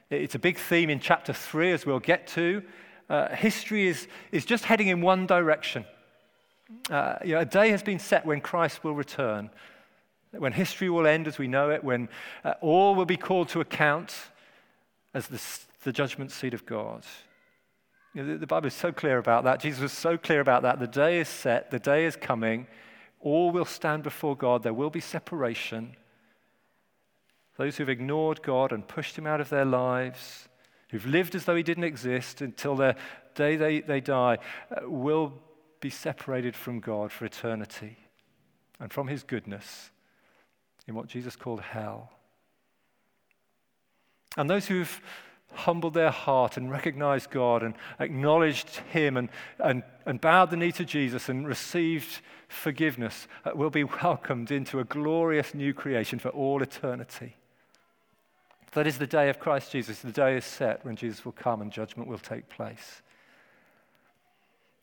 It's 0.10 0.36
a 0.36 0.40
big 0.40 0.58
theme 0.58 0.90
in 0.90 1.00
chapter 1.00 1.34
3, 1.34 1.74
as 1.74 1.86
we'll 1.86 2.00
get 2.00 2.28
to. 2.28 2.64
Uh, 3.10 3.36
history 3.36 3.88
is, 3.88 4.08
is 4.32 4.46
just 4.46 4.64
heading 4.64 4.88
in 4.88 5.02
one 5.02 5.26
direction. 5.26 5.84
Uh, 6.90 7.16
you 7.26 7.34
know, 7.34 7.40
a 7.40 7.46
day 7.46 7.70
has 7.72 7.84
been 7.84 8.00
set 8.00 8.26
when 8.26 8.40
Christ 8.40 8.84
will 8.84 8.94
return, 8.94 9.50
when 10.32 10.54
history 10.54 10.90
will 10.90 11.08
end 11.08 11.28
as 11.28 11.38
we 11.38 11.48
know 11.48 11.72
it, 11.72 11.84
when 11.84 12.08
uh, 12.46 12.54
all 12.62 12.96
will 12.96 13.06
be 13.06 13.18
called 13.18 13.50
to 13.50 13.60
account 13.60 14.16
as 15.14 15.28
the, 15.28 15.42
the 15.84 15.92
judgment 15.92 16.32
seat 16.32 16.54
of 16.54 16.66
God. 16.66 17.04
You 18.14 18.24
know, 18.24 18.34
the, 18.34 18.40
the 18.40 18.48
Bible 18.48 18.68
is 18.68 18.74
so 18.74 18.92
clear 18.92 19.18
about 19.18 19.44
that. 19.44 19.60
Jesus 19.60 19.82
was 19.82 19.92
so 19.92 20.18
clear 20.18 20.40
about 20.40 20.64
that. 20.64 20.80
The 20.80 20.88
day 20.88 21.20
is 21.20 21.30
set, 21.30 21.72
the 21.72 21.80
day 21.80 22.06
is 22.06 22.16
coming. 22.16 22.68
All 23.20 23.52
will 23.52 23.66
stand 23.66 24.04
before 24.04 24.36
God. 24.36 24.64
There 24.64 24.74
will 24.74 24.90
be 24.90 25.02
separation. 25.02 25.96
Those 27.58 27.78
who've 27.78 27.90
ignored 27.90 28.42
God 28.42 28.72
and 28.72 28.88
pushed 28.88 29.18
him 29.18 29.28
out 29.28 29.42
of 29.42 29.50
their 29.50 29.66
lives, 29.66 30.48
who've 30.90 31.06
lived 31.06 31.36
as 31.36 31.46
though 31.46 31.56
he 31.56 31.64
didn't 31.64 31.84
exist 31.84 32.42
until 32.42 32.76
the 32.76 32.96
day 33.36 33.58
they, 33.58 33.82
they 33.82 34.00
die, 34.00 34.38
uh, 34.72 34.90
will 34.90 35.34
be 35.82 35.90
separated 35.90 36.56
from 36.56 36.80
God 36.80 37.12
for 37.12 37.26
eternity 37.26 37.98
and 38.80 38.92
from 38.92 39.08
his 39.08 39.24
goodness 39.24 39.92
in 40.88 40.96
what 40.96 41.08
Jesus 41.08 41.36
called 41.36 41.62
hell. 41.62 42.12
And 44.38 44.50
those 44.50 44.68
who've 44.68 45.02
humbled 45.54 45.94
their 45.94 46.12
heart 46.12 46.58
and 46.58 46.72
recognized 46.72 47.32
God 47.32 47.64
and 47.64 47.74
acknowledged 48.00 48.78
Him 48.92 49.18
and, 49.18 49.30
and, 49.60 49.84
and 50.06 50.22
bowed 50.22 50.52
the 50.52 50.58
knee 50.58 50.72
to 50.74 50.86
Jesus 50.86 51.30
and 51.30 51.48
received 51.48 52.22
forgiveness 52.48 53.28
uh, 53.46 53.52
will 53.56 53.70
be 53.70 53.84
welcomed 54.04 54.52
into 54.52 54.80
a 54.80 54.84
glorious 54.84 55.54
new 55.54 55.74
creation 55.74 56.20
for 56.20 56.30
all 56.30 56.62
eternity. 56.62 57.36
That 58.74 58.86
is 58.86 59.00
the 59.00 59.08
day 59.08 59.30
of 59.30 59.40
Christ 59.40 59.72
Jesus. 59.72 60.00
The 60.00 60.12
day 60.12 60.38
is 60.38 60.46
set 60.46 60.86
when 60.86 60.96
Jesus 60.96 61.26
will 61.26 61.32
come 61.32 61.62
and 61.62 61.72
judgment 61.72 62.08
will 62.08 62.20
take 62.20 62.50
place. 62.50 63.02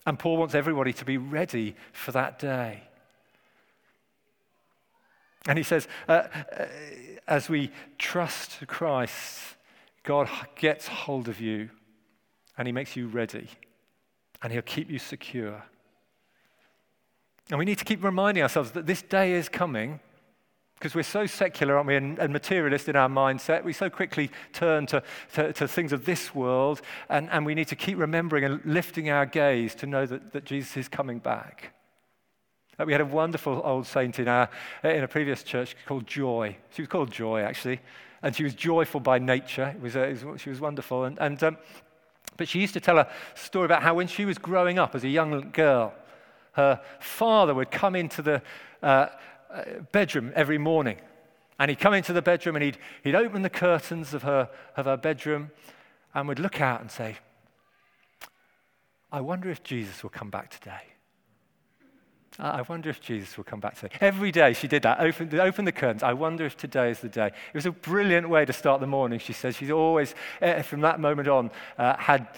And 0.05 0.19
Paul 0.19 0.37
wants 0.37 0.55
everybody 0.55 0.93
to 0.95 1.05
be 1.05 1.19
ready 1.19 1.77
for 1.93 2.13
that 2.13 2.39
day. 2.39 2.83
And 5.47 5.59
he 5.59 5.65
says, 5.65 5.87
uh, 6.09 6.13
uh, 6.59 6.67
as 7.29 7.49
we 7.49 7.71
trust 7.99 8.67
Christ, 8.67 9.41
God 10.03 10.29
gets 10.57 10.87
hold 10.89 11.29
of 11.29 11.41
you 11.41 11.71
and 12.57 12.67
he 12.67 12.73
makes 12.73 12.97
you 12.97 13.09
ready 13.09 13.49
and 14.43 14.53
he'll 14.53 14.63
keep 14.63 14.91
you 14.91 14.99
secure. 14.99 15.63
And 17.51 17.59
we 17.59 17.65
need 17.65 17.79
to 17.79 17.85
keep 17.85 18.03
reminding 18.03 18.43
ourselves 18.43 18.73
that 18.73 18.87
this 18.87 19.03
day 19.03 19.33
is 19.33 19.49
coming 19.49 20.01
because 20.75 20.95
we're 20.95 21.03
so 21.03 21.27
secular, 21.27 21.77
aren't 21.77 21.87
we, 21.87 21.97
and, 21.97 22.19
and, 22.19 22.33
materialist 22.33 22.89
in 22.89 22.97
our 22.97 23.09
mindset. 23.09 23.65
We 23.65 23.73
so 23.73 23.89
quickly 23.89 24.31
turn 24.53 24.85
to, 24.87 25.03
to, 25.33 25.53
to, 25.55 25.67
things 25.67 25.91
of 25.91 26.05
this 26.05 26.35
world, 26.35 26.83
and, 27.09 27.31
and 27.31 27.47
we 27.47 27.55
need 27.55 27.69
to 27.69 27.77
keep 27.77 27.97
remembering 27.97 28.45
and 28.45 28.61
lifting 28.67 29.09
our 29.09 29.25
gaze 29.25 29.75
to 29.77 29.87
know 29.87 30.05
that, 30.05 30.33
that 30.33 30.45
Jesus 30.45 30.77
is 30.77 30.87
coming 30.87 31.19
back. 31.19 31.73
Uh, 32.79 32.85
we 32.85 32.93
had 32.93 33.01
a 33.01 33.07
wonderful 33.07 33.63
old 33.65 33.87
saint 33.87 34.19
in, 34.19 34.29
our, 34.29 34.49
in 34.85 35.03
a 35.03 35.09
previous 35.09 35.43
church 35.43 35.77
called 35.87 36.07
Joy. 36.07 36.57
She 36.71 36.83
was 36.83 36.89
called 36.89 37.11
Joy, 37.11 37.41
actually, 37.41 37.81
and 38.23 38.35
she 38.35 38.45
was 38.45 38.55
joyful 38.55 39.01
by 39.01 39.19
nature. 39.19 39.73
It 39.75 39.81
was, 39.81 39.97
uh, 39.97 40.01
it 40.01 40.25
was 40.25 40.41
she 40.41 40.51
was 40.51 40.61
wonderful. 40.61 41.05
And, 41.05 41.19
and 41.19 41.43
um, 41.43 41.57
but 42.37 42.49
she 42.49 42.61
used 42.61 42.75
to 42.75 42.81
tell 42.81 42.99
a 42.99 43.09
story 43.35 43.65
about 43.65 43.83
how 43.83 43.95
when 43.95 44.07
she 44.07 44.25
was 44.25 44.39
growing 44.39 44.79
up 44.79 44.95
as 44.95 45.05
a 45.05 45.09
young 45.09 45.51
girl, 45.53 45.95
her 46.53 46.81
father 47.01 47.55
would 47.55 47.71
come 47.71 47.95
into 47.97 48.23
the 48.23 48.43
uh, 48.83 49.09
uh, 49.51 49.63
bedroom 49.93 50.33
every 50.35 50.59
morning. 50.59 50.99
And 51.59 51.71
he'd 51.71 51.79
come 51.79 51.95
into 51.95 52.13
the 52.13 52.23
bedroom 52.23 52.57
and 52.57 52.65
he'd, 52.65 52.79
he'd 53.03 53.15
open 53.15 53.43
the 53.43 53.51
curtains 53.51 54.13
of 54.13 54.23
her, 54.23 54.51
of 54.77 54.85
her 54.85 54.97
bedroom 54.97 55.51
and 56.15 56.29
would 56.29 56.39
look 56.39 56.61
out 56.61 56.81
and 56.81 56.91
say, 56.91 57.17
I 59.11 59.21
wonder 59.21 59.51
if 59.51 59.63
Jesus 59.63 60.03
will 60.03 60.11
come 60.11 60.29
back 60.29 60.51
today. 60.51 60.83
I 62.39 62.63
wonder 62.63 62.91
if 62.91 63.01
Jesus 63.01 63.37
will 63.37 63.45
come 63.45 63.61
back 63.61 63.77
today. 63.77 63.95
Every 64.01 64.31
day 64.31 64.53
she 64.53 64.69
did 64.69 64.83
that, 64.83 65.01
opened 65.01 65.67
the 65.67 65.73
curtains. 65.73 66.03
I 66.03 66.13
wonder 66.13 66.45
if 66.45 66.57
today 66.57 66.91
is 66.91 67.01
the 67.01 67.09
day. 67.09 67.29
It 67.29 67.55
was 67.55 67.65
a 67.65 67.71
brilliant 67.71 68.29
way 68.29 68.45
to 68.45 68.53
start 68.53 68.81
the 68.81 68.87
morning, 68.87 69.19
she 69.19 69.33
says. 69.33 69.57
She's 69.57 69.71
always, 69.71 70.15
uh, 70.43 70.61
from 70.63 70.83
that 70.83 71.01
moment 71.01 71.29
on, 71.29 71.51
uh, 71.79 71.97
had 71.97 72.29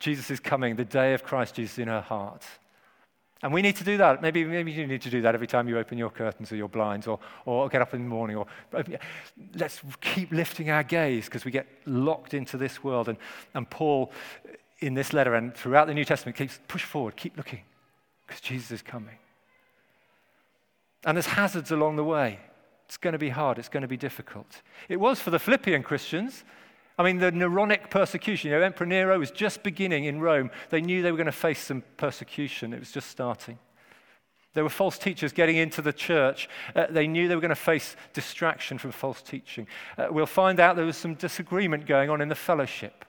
Jesus 0.00 0.40
coming, 0.40 0.74
the 0.74 0.84
day 0.84 1.14
of 1.14 1.22
Christ 1.22 1.54
Jesus 1.54 1.78
in 1.78 1.86
her 1.86 2.00
heart. 2.00 2.44
And 3.42 3.52
we 3.52 3.62
need 3.62 3.76
to 3.76 3.84
do 3.84 3.98
that. 3.98 4.22
Maybe, 4.22 4.44
maybe 4.44 4.72
you 4.72 4.86
need 4.86 5.02
to 5.02 5.10
do 5.10 5.22
that 5.22 5.34
every 5.34 5.46
time 5.46 5.68
you 5.68 5.78
open 5.78 5.98
your 5.98 6.10
curtains 6.10 6.50
or 6.50 6.56
your 6.56 6.68
blinds 6.68 7.06
or, 7.06 7.20
or 7.44 7.68
get 7.68 7.82
up 7.82 7.94
in 7.94 8.02
the 8.02 8.08
morning. 8.08 8.36
Or, 8.36 8.46
let's 9.54 9.80
keep 10.00 10.32
lifting 10.32 10.70
our 10.70 10.82
gaze 10.82 11.26
because 11.26 11.44
we 11.44 11.52
get 11.52 11.66
locked 11.84 12.34
into 12.34 12.56
this 12.56 12.82
world. 12.82 13.08
And, 13.08 13.18
and 13.54 13.68
Paul, 13.68 14.10
in 14.80 14.94
this 14.94 15.12
letter 15.12 15.34
and 15.34 15.54
throughout 15.54 15.86
the 15.86 15.94
New 15.94 16.04
Testament, 16.04 16.36
keeps 16.36 16.58
push 16.66 16.82
forward, 16.82 17.14
keep 17.14 17.36
looking 17.36 17.60
because 18.26 18.40
Jesus 18.40 18.70
is 18.70 18.82
coming. 18.82 19.18
And 21.04 21.16
there's 21.16 21.26
hazards 21.26 21.70
along 21.70 21.96
the 21.96 22.04
way. 22.04 22.40
It's 22.86 22.96
going 22.96 23.12
to 23.12 23.18
be 23.18 23.30
hard, 23.30 23.58
it's 23.58 23.68
going 23.68 23.82
to 23.82 23.88
be 23.88 23.96
difficult. 23.96 24.62
It 24.88 25.00
was 25.00 25.20
for 25.20 25.30
the 25.30 25.38
Philippian 25.38 25.82
Christians. 25.82 26.44
I 26.98 27.02
mean, 27.02 27.18
the 27.18 27.30
Neronic 27.30 27.90
persecution, 27.90 28.50
you 28.50 28.56
know, 28.56 28.64
Emperor 28.64 28.86
Nero 28.86 29.18
was 29.18 29.30
just 29.30 29.62
beginning 29.62 30.04
in 30.04 30.20
Rome. 30.20 30.50
They 30.70 30.80
knew 30.80 31.02
they 31.02 31.10
were 31.10 31.18
going 31.18 31.26
to 31.26 31.32
face 31.32 31.58
some 31.58 31.82
persecution, 31.96 32.72
it 32.72 32.78
was 32.78 32.92
just 32.92 33.10
starting. 33.10 33.58
There 34.54 34.64
were 34.64 34.70
false 34.70 34.96
teachers 34.96 35.32
getting 35.32 35.56
into 35.56 35.82
the 35.82 35.92
church. 35.92 36.48
Uh, 36.74 36.86
they 36.88 37.06
knew 37.06 37.28
they 37.28 37.34
were 37.34 37.42
going 37.42 37.50
to 37.50 37.54
face 37.54 37.94
distraction 38.14 38.78
from 38.78 38.90
false 38.90 39.20
teaching. 39.20 39.66
Uh, 39.98 40.06
we'll 40.10 40.24
find 40.24 40.60
out 40.60 40.76
there 40.76 40.86
was 40.86 40.96
some 40.96 41.14
disagreement 41.14 41.84
going 41.84 42.08
on 42.08 42.22
in 42.22 42.30
the 42.30 42.34
fellowship. 42.34 43.04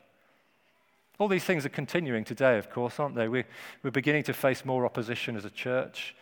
All 1.19 1.29
these 1.29 1.45
things 1.45 1.65
are 1.65 1.69
continuing 1.69 2.25
today, 2.25 2.57
of 2.57 2.69
course, 2.69 2.99
aren't 2.99 3.15
they? 3.15 3.29
We're, 3.29 3.47
we're 3.81 3.91
beginning 3.91 4.23
to 4.23 4.33
face 4.33 4.65
more 4.65 4.85
opposition 4.85 5.37
as 5.37 5.45
a 5.45 5.49
church 5.49 6.17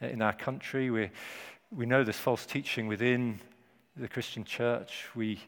in 0.00 0.22
our 0.22 0.32
country. 0.32 0.90
we 0.90 1.10
we 1.70 1.86
know 1.86 2.02
there's 2.02 2.16
false 2.16 2.46
teaching 2.46 2.86
within 2.86 3.40
the 3.96 4.08
Christian 4.08 4.44
church. 4.44 5.04
We 5.14 5.38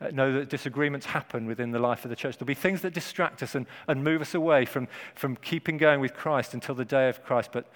uh, 0.00 0.08
know 0.08 0.32
that 0.32 0.48
disagreements 0.48 1.06
happen 1.06 1.46
within 1.46 1.72
the 1.72 1.78
life 1.78 2.04
of 2.04 2.10
the 2.10 2.16
church. 2.16 2.36
There'll 2.36 2.46
be 2.46 2.54
things 2.54 2.82
that 2.82 2.94
distract 2.94 3.42
us 3.42 3.54
and, 3.54 3.66
and 3.88 4.04
move 4.04 4.20
us 4.20 4.34
away 4.34 4.66
from, 4.66 4.88
from 5.14 5.36
keeping 5.36 5.76
going 5.76 6.00
with 6.00 6.14
Christ 6.14 6.54
until 6.54 6.74
the 6.74 6.84
day 6.84 7.08
of 7.08 7.24
Christ. 7.24 7.50
But, 7.52 7.70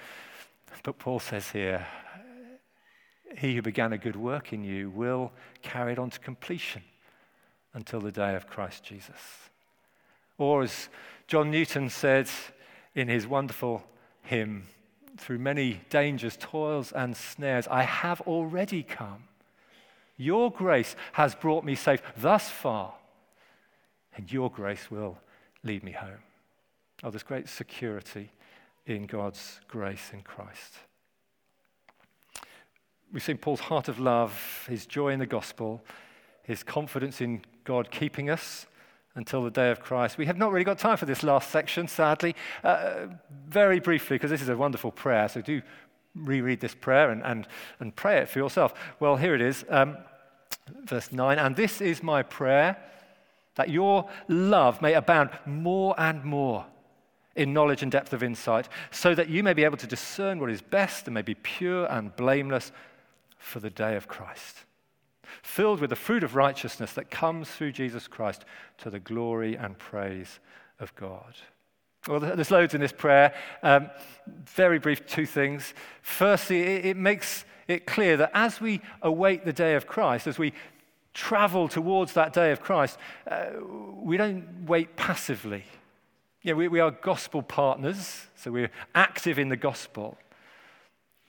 but 0.82 0.98
Paul 0.98 1.18
says 1.18 1.50
here, 1.50 1.86
he 3.36 3.54
who 3.56 3.62
began 3.62 3.92
a 3.92 3.98
good 3.98 4.16
work 4.16 4.52
in 4.52 4.62
you 4.62 4.90
will 4.90 5.32
carry 5.62 5.92
it 5.92 5.98
on 5.98 6.10
to 6.10 6.18
completion 6.18 6.82
until 7.74 8.00
the 8.00 8.12
day 8.12 8.34
of 8.34 8.46
Christ 8.46 8.84
Jesus. 8.84 9.50
Or 10.38 10.62
as 10.62 10.88
John 11.26 11.50
Newton 11.50 11.90
said 11.90 12.28
in 12.94 13.08
his 13.08 13.26
wonderful 13.26 13.82
hymn, 14.22 14.66
through 15.18 15.38
many 15.38 15.82
dangers, 15.90 16.36
toils, 16.38 16.92
and 16.92 17.16
snares, 17.16 17.66
I 17.68 17.82
have 17.82 18.20
already 18.22 18.82
come. 18.82 19.24
Your 20.16 20.50
grace 20.50 20.96
has 21.12 21.34
brought 21.34 21.64
me 21.64 21.74
safe 21.74 22.02
thus 22.16 22.48
far, 22.48 22.94
and 24.16 24.30
your 24.32 24.50
grace 24.50 24.90
will 24.90 25.18
lead 25.62 25.84
me 25.84 25.92
home. 25.92 26.22
Oh, 27.02 27.10
there's 27.10 27.22
great 27.22 27.48
security 27.48 28.30
in 28.86 29.06
God's 29.06 29.60
grace 29.68 30.10
in 30.12 30.22
Christ. 30.22 30.74
We've 33.12 33.22
seen 33.22 33.38
Paul's 33.38 33.60
heart 33.60 33.88
of 33.88 33.98
love, 33.98 34.66
his 34.68 34.86
joy 34.86 35.10
in 35.10 35.18
the 35.18 35.26
gospel, 35.26 35.82
his 36.42 36.62
confidence 36.62 37.20
in 37.20 37.42
God 37.64 37.90
keeping 37.90 38.28
us 38.28 38.66
until 39.14 39.42
the 39.42 39.50
day 39.50 39.70
of 39.70 39.80
Christ. 39.80 40.18
We 40.18 40.26
have 40.26 40.38
not 40.38 40.52
really 40.52 40.64
got 40.64 40.78
time 40.78 40.96
for 40.96 41.06
this 41.06 41.22
last 41.22 41.50
section, 41.50 41.88
sadly. 41.88 42.36
Uh, 42.62 43.06
very 43.48 43.80
briefly, 43.80 44.16
because 44.16 44.30
this 44.30 44.42
is 44.42 44.48
a 44.48 44.56
wonderful 44.56 44.92
prayer, 44.92 45.28
so 45.28 45.40
do 45.40 45.62
reread 46.14 46.60
this 46.60 46.74
prayer 46.74 47.10
and, 47.10 47.22
and, 47.24 47.46
and 47.80 47.94
pray 47.94 48.18
it 48.18 48.28
for 48.28 48.38
yourself. 48.38 48.74
Well, 49.00 49.16
here 49.16 49.34
it 49.34 49.40
is, 49.40 49.64
um, 49.68 49.96
verse 50.84 51.12
9. 51.12 51.38
And 51.38 51.56
this 51.56 51.80
is 51.80 52.02
my 52.02 52.22
prayer 52.22 52.76
that 53.56 53.70
your 53.70 54.08
love 54.28 54.80
may 54.80 54.94
abound 54.94 55.30
more 55.44 55.94
and 55.98 56.24
more 56.24 56.66
in 57.34 57.52
knowledge 57.52 57.82
and 57.82 57.92
depth 57.92 58.12
of 58.12 58.22
insight, 58.22 58.68
so 58.90 59.14
that 59.14 59.28
you 59.28 59.42
may 59.42 59.52
be 59.52 59.62
able 59.62 59.76
to 59.76 59.86
discern 59.86 60.40
what 60.40 60.50
is 60.50 60.60
best 60.60 61.06
and 61.06 61.14
may 61.14 61.22
be 61.22 61.34
pure 61.34 61.86
and 61.86 62.14
blameless 62.16 62.72
for 63.38 63.60
the 63.60 63.70
day 63.70 63.94
of 63.94 64.08
Christ 64.08 64.64
filled 65.42 65.80
with 65.80 65.90
the 65.90 65.96
fruit 65.96 66.22
of 66.24 66.34
righteousness 66.34 66.92
that 66.94 67.10
comes 67.10 67.48
through 67.48 67.72
Jesus 67.72 68.08
Christ 68.08 68.44
to 68.78 68.90
the 68.90 69.00
glory 69.00 69.56
and 69.56 69.78
praise 69.78 70.40
of 70.78 70.94
God. 70.94 71.34
Well, 72.06 72.20
there's 72.20 72.50
loads 72.50 72.74
in 72.74 72.80
this 72.80 72.92
prayer. 72.92 73.34
Um, 73.62 73.90
very 74.44 74.78
brief, 74.78 75.06
two 75.06 75.26
things. 75.26 75.74
Firstly, 76.00 76.62
it, 76.62 76.86
it 76.86 76.96
makes 76.96 77.44
it 77.66 77.86
clear 77.86 78.16
that 78.16 78.30
as 78.34 78.60
we 78.60 78.80
await 79.02 79.44
the 79.44 79.52
day 79.52 79.74
of 79.74 79.86
Christ, 79.86 80.26
as 80.26 80.38
we 80.38 80.52
travel 81.12 81.68
towards 81.68 82.14
that 82.14 82.32
day 82.32 82.52
of 82.52 82.60
Christ, 82.60 82.96
uh, 83.26 83.46
we 83.94 84.16
don't 84.16 84.64
wait 84.66 84.96
passively. 84.96 85.64
Yeah, 86.42 86.54
we, 86.54 86.68
we 86.68 86.80
are 86.80 86.90
gospel 86.90 87.42
partners, 87.42 88.26
so 88.36 88.52
we're 88.52 88.70
active 88.94 89.38
in 89.38 89.48
the 89.48 89.56
gospel. 89.56 90.16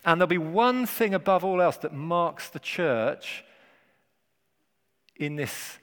And 0.05 0.21
there'll 0.21 0.27
be 0.27 0.37
one 0.37 0.85
thing 0.85 1.13
above 1.13 1.43
all 1.43 1.61
else 1.61 1.77
that 1.77 1.93
marks 1.93 2.49
the 2.49 2.59
church 2.59 3.43
in 5.19 5.35
this 5.35 5.77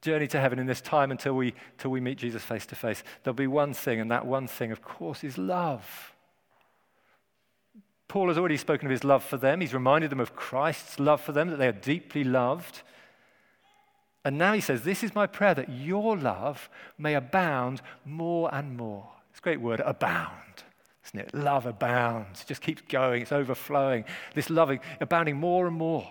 journey 0.00 0.26
to 0.28 0.40
heaven, 0.40 0.58
in 0.58 0.66
this 0.66 0.80
time 0.80 1.10
until 1.10 1.34
we, 1.34 1.52
until 1.72 1.90
we 1.90 2.00
meet 2.00 2.16
Jesus 2.16 2.42
face 2.42 2.64
to 2.66 2.74
face, 2.74 3.02
there'll 3.22 3.34
be 3.34 3.46
one 3.46 3.74
thing, 3.74 4.00
and 4.00 4.10
that 4.10 4.24
one 4.24 4.46
thing, 4.46 4.72
of 4.72 4.80
course, 4.82 5.22
is 5.22 5.36
love. 5.36 6.14
Paul 8.08 8.28
has 8.28 8.38
already 8.38 8.56
spoken 8.56 8.86
of 8.86 8.90
his 8.90 9.04
love 9.04 9.22
for 9.22 9.36
them. 9.36 9.60
He's 9.60 9.74
reminded 9.74 10.10
them 10.10 10.20
of 10.20 10.34
Christ's 10.34 10.98
love 10.98 11.20
for 11.20 11.32
them, 11.32 11.50
that 11.50 11.58
they 11.58 11.68
are 11.68 11.72
deeply 11.72 12.24
loved. 12.24 12.82
And 14.24 14.36
now 14.36 14.52
he 14.52 14.60
says, 14.60 14.82
This 14.82 15.04
is 15.04 15.14
my 15.14 15.26
prayer 15.26 15.54
that 15.54 15.68
your 15.68 16.16
love 16.16 16.68
may 16.98 17.14
abound 17.14 17.82
more 18.04 18.52
and 18.52 18.76
more. 18.76 19.08
It's 19.30 19.38
a 19.38 19.42
great 19.42 19.60
word, 19.60 19.80
abound, 19.84 20.64
isn't 21.06 21.20
it? 21.20 21.34
Love 21.34 21.66
abounds. 21.66 22.42
It 22.42 22.48
just 22.48 22.62
keeps 22.62 22.82
going, 22.82 23.22
it's 23.22 23.32
overflowing. 23.32 24.04
This 24.34 24.50
loving, 24.50 24.80
abounding 25.00 25.36
more 25.36 25.66
and 25.66 25.76
more. 25.76 26.10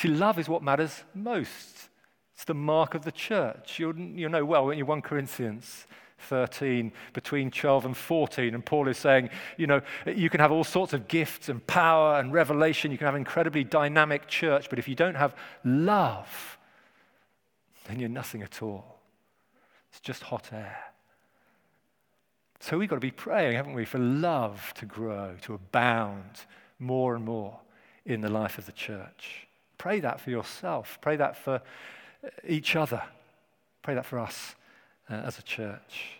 See, 0.00 0.08
love 0.08 0.38
is 0.38 0.48
what 0.48 0.62
matters 0.62 1.04
most. 1.14 1.90
It's 2.32 2.44
the 2.46 2.54
mark 2.54 2.94
of 2.94 3.04
the 3.04 3.12
church. 3.12 3.78
You'll, 3.78 3.98
you'll 3.98 4.30
know 4.30 4.46
well 4.46 4.64
when 4.64 4.78
you 4.78 4.86
1 4.86 5.02
Corinthians 5.02 5.86
13, 6.20 6.90
between 7.12 7.50
12 7.50 7.84
and 7.84 7.94
14. 7.94 8.54
And 8.54 8.64
Paul 8.64 8.88
is 8.88 8.96
saying, 8.96 9.28
you 9.58 9.66
know, 9.66 9.82
you 10.06 10.30
can 10.30 10.40
have 10.40 10.52
all 10.52 10.64
sorts 10.64 10.94
of 10.94 11.06
gifts 11.06 11.50
and 11.50 11.66
power 11.66 12.18
and 12.18 12.32
revelation. 12.32 12.90
You 12.90 12.96
can 12.96 13.04
have 13.04 13.14
an 13.14 13.20
incredibly 13.20 13.62
dynamic 13.62 14.26
church, 14.26 14.70
but 14.70 14.78
if 14.78 14.88
you 14.88 14.94
don't 14.94 15.16
have 15.16 15.36
love, 15.64 16.56
then 17.84 18.00
you're 18.00 18.08
nothing 18.08 18.40
at 18.40 18.62
all. 18.62 19.00
It's 19.90 20.00
just 20.00 20.22
hot 20.22 20.50
air. 20.50 20.78
So 22.58 22.78
we've 22.78 22.88
got 22.88 22.96
to 22.96 23.00
be 23.00 23.10
praying, 23.10 23.54
haven't 23.54 23.74
we, 23.74 23.84
for 23.84 23.98
love 23.98 24.72
to 24.76 24.86
grow, 24.86 25.36
to 25.42 25.52
abound 25.52 26.46
more 26.78 27.14
and 27.14 27.22
more 27.22 27.60
in 28.06 28.22
the 28.22 28.30
life 28.30 28.56
of 28.56 28.64
the 28.64 28.72
church. 28.72 29.46
Pray 29.80 30.00
that 30.00 30.20
for 30.20 30.28
yourself. 30.28 30.98
Pray 31.00 31.16
that 31.16 31.38
for 31.38 31.62
each 32.46 32.76
other. 32.76 33.02
Pray 33.80 33.94
that 33.94 34.04
for 34.04 34.18
us 34.18 34.54
uh, 35.10 35.14
as 35.14 35.38
a 35.38 35.42
church. 35.42 36.18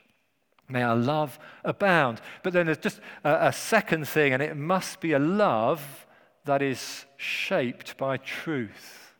May 0.66 0.82
our 0.82 0.96
love 0.96 1.38
abound. 1.62 2.22
But 2.42 2.54
then 2.54 2.64
there's 2.64 2.78
just 2.78 3.00
a, 3.22 3.48
a 3.48 3.52
second 3.52 4.08
thing, 4.08 4.32
and 4.32 4.42
it 4.42 4.56
must 4.56 5.02
be 5.02 5.12
a 5.12 5.18
love 5.18 6.06
that 6.46 6.62
is 6.62 7.04
shaped 7.18 7.98
by 7.98 8.16
truth. 8.16 9.12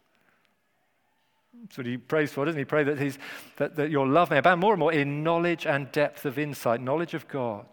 That's 1.61 1.76
what 1.76 1.87
he 1.87 1.98
prays 1.98 2.33
for, 2.33 2.46
doesn't 2.46 2.59
he? 2.59 2.64
Pray 2.64 2.85
that, 2.85 2.98
he's, 2.98 3.18
that, 3.59 3.76
that 3.76 3.90
your 3.90 4.07
love 4.07 4.31
may 4.31 4.38
abound 4.38 4.62
more 4.62 4.72
and 4.72 4.81
more 4.81 4.94
in 4.94 5.22
knowledge 5.22 5.66
and 5.66 5.92
depth 5.92 6.24
of 6.24 6.38
insight, 6.38 6.81
knowledge 6.81 7.12
of 7.12 7.29
God, 7.29 7.66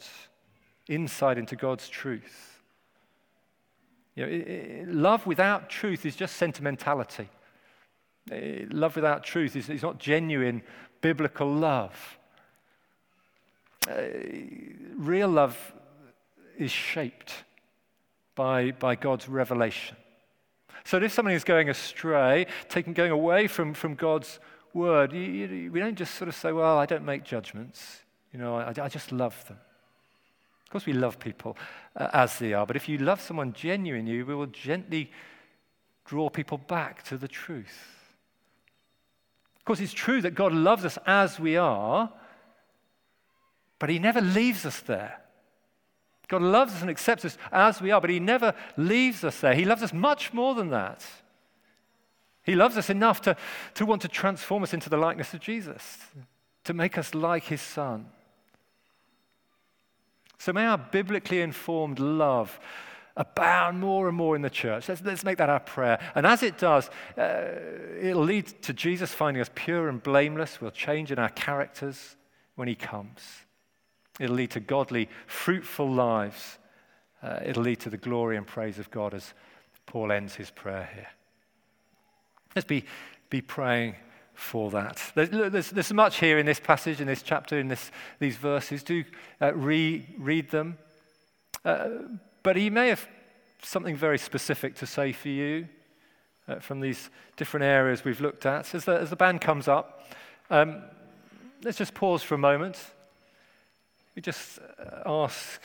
insight 0.89 1.37
into 1.37 1.55
God's 1.55 1.87
truth. 1.87 2.56
You 4.17 4.25
know, 4.25 4.93
love 4.93 5.27
without 5.27 5.69
truth 5.69 6.03
is 6.03 6.15
just 6.15 6.37
sentimentality. 6.37 7.29
It, 8.31 8.73
love 8.73 8.95
without 8.95 9.23
truth 9.23 9.55
is, 9.55 9.69
is 9.69 9.83
not 9.83 9.99
genuine 9.99 10.63
biblical 11.01 11.53
love. 11.53 12.17
Uh, 13.87 14.01
real 14.97 15.29
love 15.29 15.73
is 16.57 16.71
shaped 16.71 17.43
by, 18.33 18.71
by 18.71 18.95
God's 18.95 19.29
revelation. 19.29 19.95
So 20.83 20.97
if 20.97 21.13
somebody 21.13 21.35
is 21.35 21.43
going 21.43 21.69
astray, 21.69 22.47
taking, 22.69 22.93
going 22.93 23.11
away 23.11 23.47
from, 23.47 23.75
from 23.75 23.93
God's 23.93 24.39
word, 24.73 25.13
you, 25.13 25.19
you, 25.19 25.71
we 25.71 25.79
don't 25.79 25.95
just 25.95 26.15
sort 26.15 26.27
of 26.27 26.33
say, 26.33 26.51
well, 26.51 26.79
I 26.79 26.87
don't 26.87 27.05
make 27.05 27.23
judgments. 27.23 28.01
You 28.33 28.39
know, 28.39 28.55
I, 28.55 28.69
I 28.69 28.89
just 28.89 29.11
love 29.11 29.45
them. 29.47 29.57
Of 30.67 30.71
course, 30.71 30.85
we 30.85 30.91
love 30.91 31.17
people 31.17 31.55
uh, 31.95 32.09
as 32.11 32.39
they 32.39 32.51
are, 32.51 32.65
but 32.65 32.75
if 32.75 32.89
you 32.89 32.97
love 32.97 33.21
someone 33.21 33.53
genuinely, 33.53 34.21
we 34.21 34.35
will 34.35 34.47
gently 34.47 35.09
draw 36.03 36.29
people 36.29 36.57
back 36.57 37.03
to 37.03 37.15
the 37.17 37.29
truth. 37.29 38.03
Of 39.55 39.63
course, 39.63 39.79
it's 39.79 39.93
true 39.93 40.21
that 40.21 40.35
God 40.35 40.51
loves 40.51 40.83
us 40.83 40.97
as 41.05 41.39
we 41.39 41.55
are, 41.55 42.11
but 43.79 43.89
He 43.89 43.97
never 43.97 44.19
leaves 44.19 44.65
us 44.65 44.81
there. 44.81 45.21
God 46.27 46.41
loves 46.41 46.73
us 46.73 46.81
and 46.81 46.89
accepts 46.89 47.23
us 47.23 47.37
as 47.49 47.81
we 47.81 47.91
are, 47.91 48.01
but 48.01 48.09
He 48.09 48.19
never 48.19 48.53
leaves 48.75 49.23
us 49.23 49.39
there. 49.39 49.55
He 49.55 49.63
loves 49.63 49.83
us 49.83 49.93
much 49.93 50.33
more 50.33 50.53
than 50.53 50.69
that. 50.71 51.05
He 52.43 52.55
loves 52.55 52.75
us 52.75 52.89
enough 52.89 53.21
to, 53.21 53.37
to 53.75 53.85
want 53.85 54.01
to 54.01 54.09
transform 54.09 54.63
us 54.63 54.73
into 54.73 54.89
the 54.89 54.97
likeness 54.97 55.33
of 55.33 55.39
Jesus, 55.39 55.97
to 56.65 56.73
make 56.73 56.97
us 56.97 57.15
like 57.15 57.45
His 57.45 57.61
Son. 57.61 58.07
So 60.37 60.53
may 60.53 60.65
our 60.65 60.77
biblically 60.77 61.41
informed 61.41 61.99
love 61.99 62.59
abound 63.15 63.79
more 63.79 64.07
and 64.07 64.15
more 64.15 64.35
in 64.35 64.43
the 64.43 64.49
church. 64.49 64.87
Let's, 64.87 65.01
let's 65.01 65.23
make 65.23 65.39
that 65.39 65.49
our 65.49 65.59
prayer. 65.59 65.99
And 66.13 66.25
as 66.25 66.43
it 66.43 66.57
does, 66.57 66.89
uh, 67.17 67.45
it'll 67.99 68.23
lead 68.23 68.47
to 68.61 68.73
Jesus 68.73 69.11
finding 69.11 69.41
us 69.41 69.49
pure 69.55 69.89
and 69.89 70.01
blameless. 70.01 70.61
We'll 70.61 70.71
change 70.71 71.11
in 71.11 71.17
our 71.17 71.29
characters 71.29 72.15
when 72.55 72.67
he 72.67 72.75
comes. 72.75 73.21
It'll 74.19 74.35
lead 74.35 74.51
to 74.51 74.59
godly, 74.59 75.09
fruitful 75.25 75.89
lives 75.89 76.59
uh, 77.21 77.39
it'll 77.43 77.63
lead 77.63 77.79
to 77.81 77.89
the 77.89 77.97
glory 77.97 78.37
and 78.37 78.45
praise 78.45 78.79
of 78.79 78.91
God 78.91 79.13
as 79.13 79.33
Paul 79.85 80.11
ends 80.11 80.35
his 80.35 80.51
prayer 80.51 80.89
here. 80.93 81.07
Let's 82.55 82.67
be, 82.67 82.85
be 83.29 83.41
praying 83.41 83.95
for 84.37 84.69
that. 84.69 85.01
There's, 85.15 85.29
there's, 85.29 85.69
there's 85.71 85.93
much 85.93 86.19
here 86.19 86.37
in 86.37 86.45
this 86.45 86.59
passage, 86.59 87.01
in 87.01 87.07
this 87.07 87.23
chapter, 87.23 87.57
in 87.57 87.67
this, 87.67 87.91
these 88.19 88.37
verses. 88.37 88.83
Do 88.83 89.03
uh, 89.41 89.53
re, 89.55 90.05
read 90.17 90.51
them. 90.51 90.77
Uh, 91.65 91.89
but 92.43 92.55
he 92.55 92.69
may 92.69 92.89
have 92.89 93.05
something 93.63 93.95
very 93.95 94.19
specific 94.19 94.75
to 94.75 94.85
say 94.85 95.11
for 95.11 95.29
you 95.29 95.67
uh, 96.47 96.59
from 96.59 96.79
these 96.79 97.09
different 97.35 97.63
areas 97.63 98.05
we've 98.05 98.21
looked 98.21 98.45
at. 98.45 98.73
As 98.75 98.85
the, 98.85 98.99
as 98.99 99.09
the 99.09 99.15
band 99.15 99.41
comes 99.41 99.67
up, 99.67 100.07
um, 100.51 100.83
let's 101.63 101.79
just 101.79 101.95
pause 101.95 102.21
for 102.21 102.35
a 102.35 102.37
moment. 102.37 102.77
We 104.15 104.21
just 104.21 104.59
uh, 104.59 105.23
ask 105.23 105.61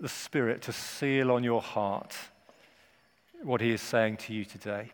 the 0.00 0.08
Spirit 0.08 0.62
to 0.62 0.72
seal 0.72 1.30
on 1.30 1.44
your 1.44 1.60
heart 1.60 2.16
what 3.42 3.60
He 3.60 3.70
is 3.70 3.82
saying 3.82 4.16
to 4.16 4.32
you 4.32 4.46
today 4.46 4.92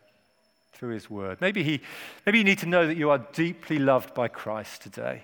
through 0.82 0.94
His 0.94 1.08
Word. 1.08 1.40
Maybe, 1.40 1.62
he, 1.62 1.80
maybe 2.26 2.38
you 2.38 2.44
need 2.44 2.58
to 2.58 2.66
know 2.66 2.88
that 2.88 2.96
you 2.96 3.10
are 3.10 3.18
deeply 3.32 3.78
loved 3.78 4.14
by 4.14 4.26
Christ 4.26 4.82
today. 4.82 5.22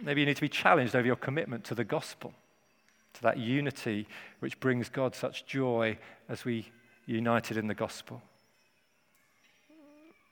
Maybe 0.00 0.20
you 0.20 0.26
need 0.26 0.36
to 0.36 0.40
be 0.40 0.48
challenged 0.48 0.94
over 0.94 1.04
your 1.04 1.16
commitment 1.16 1.64
to 1.64 1.74
the 1.74 1.82
gospel, 1.82 2.32
to 3.14 3.22
that 3.22 3.38
unity 3.38 4.06
which 4.38 4.60
brings 4.60 4.88
God 4.88 5.16
such 5.16 5.46
joy 5.46 5.98
as 6.28 6.44
we 6.44 6.70
united 7.06 7.56
in 7.56 7.66
the 7.66 7.74
gospel. 7.74 8.22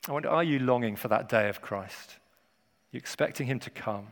I 0.07 0.13
wonder, 0.13 0.29
are 0.29 0.45
you 0.45 0.61
longing 0.61 0.95
for 0.95 1.09
that 1.09 1.29
day 1.29 1.49
of 1.49 1.61
Christ? 1.61 2.11
Are 2.11 2.93
you 2.93 2.99
expecting 2.99 3.49
Him 3.49 3.59
to 3.59 3.71
come? 3.71 4.07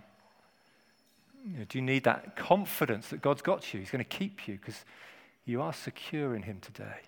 You 1.46 1.58
know, 1.58 1.64
do 1.68 1.78
you 1.78 1.82
need 1.82 2.02
that 2.02 2.34
confidence 2.34 3.06
that 3.10 3.22
God's 3.22 3.42
got 3.42 3.72
you? 3.72 3.78
He's 3.78 3.90
going 3.92 4.04
to 4.04 4.18
keep 4.18 4.48
you 4.48 4.58
because 4.58 4.84
you 5.44 5.62
are 5.62 5.72
secure 5.72 6.34
in 6.34 6.42
Him 6.42 6.58
today. 6.60 7.02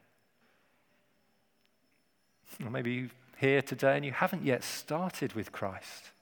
Or 2.62 2.71
maybe 2.71 2.93
you're 2.93 3.11
here 3.38 3.62
today 3.62 3.97
and 3.97 4.05
you 4.05 4.12
haven't 4.12 4.45
yet 4.45 4.62
started 4.62 5.33
with 5.33 5.53
Christ. 5.53 6.12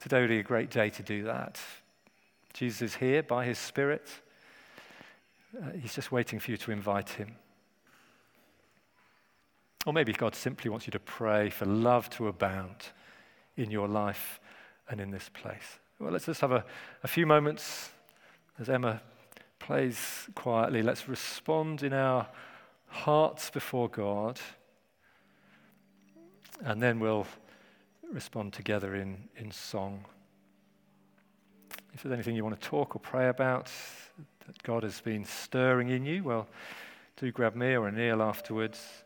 Today 0.00 0.20
would 0.20 0.30
be 0.30 0.38
a 0.38 0.42
great 0.42 0.70
day 0.70 0.90
to 0.90 1.02
do 1.02 1.24
that. 1.24 1.60
Jesus 2.54 2.82
is 2.82 2.94
here 2.96 3.22
by 3.22 3.44
His 3.44 3.58
Spirit. 3.58 4.08
Uh, 5.56 5.70
he's 5.80 5.94
just 5.94 6.10
waiting 6.10 6.38
for 6.38 6.50
you 6.50 6.56
to 6.56 6.72
invite 6.72 7.10
Him. 7.10 7.36
Or 9.86 9.92
maybe 9.92 10.12
God 10.12 10.34
simply 10.34 10.70
wants 10.70 10.86
you 10.86 10.90
to 10.92 10.98
pray 10.98 11.50
for 11.50 11.66
love 11.66 12.08
to 12.10 12.28
abound 12.28 12.76
in 13.56 13.70
your 13.70 13.88
life 13.88 14.40
and 14.88 15.00
in 15.00 15.10
this 15.10 15.28
place. 15.28 15.78
Well, 15.98 16.12
let's 16.12 16.26
just 16.26 16.40
have 16.40 16.52
a, 16.52 16.64
a 17.02 17.08
few 17.08 17.26
moments 17.26 17.90
as 18.58 18.68
Emma 18.68 19.00
plays 19.58 20.28
quietly. 20.34 20.82
Let's 20.82 21.08
respond 21.08 21.82
in 21.82 21.92
our 21.92 22.26
hearts 22.88 23.50
before 23.50 23.88
God, 23.88 24.40
and 26.64 26.82
then 26.82 27.00
we'll 27.00 27.26
respond 28.12 28.52
together 28.52 28.94
in, 28.94 29.28
in 29.36 29.50
song. 29.50 30.04
If 31.94 32.02
there's 32.02 32.12
anything 32.12 32.36
you 32.36 32.44
want 32.44 32.60
to 32.60 32.68
talk 32.68 32.94
or 32.96 32.98
pray 32.98 33.28
about 33.28 33.70
that 34.46 34.62
God 34.62 34.82
has 34.82 35.00
been 35.00 35.24
stirring 35.24 35.90
in 35.90 36.04
you, 36.04 36.22
well, 36.22 36.46
do 37.16 37.30
grab 37.32 37.54
me 37.54 37.76
or 37.76 37.90
Neil 37.90 38.22
afterwards. 38.22 39.04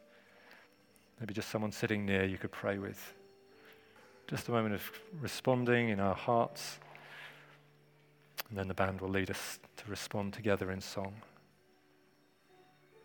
Maybe 1.21 1.35
just 1.35 1.49
someone 1.49 1.73
sitting 1.73 2.05
near 2.05 2.25
you 2.25 2.39
could 2.39 2.53
pray 2.53 2.79
with. 2.79 3.15
Just 4.29 4.49
a 4.49 4.51
moment 4.51 4.75
of 4.75 4.91
responding 5.21 5.89
in 5.89 6.01
our 6.01 6.15
hearts. 6.15 6.79
And 8.49 8.59
then 8.59 8.69
the 8.69 8.75
band 8.75 9.01
will 9.01 9.09
lead 9.09 9.31
us 9.31 9.59
to 9.79 9.91
respond 9.91 10.33
together 10.33 10.71
in 10.71 10.81
song. 10.81 11.15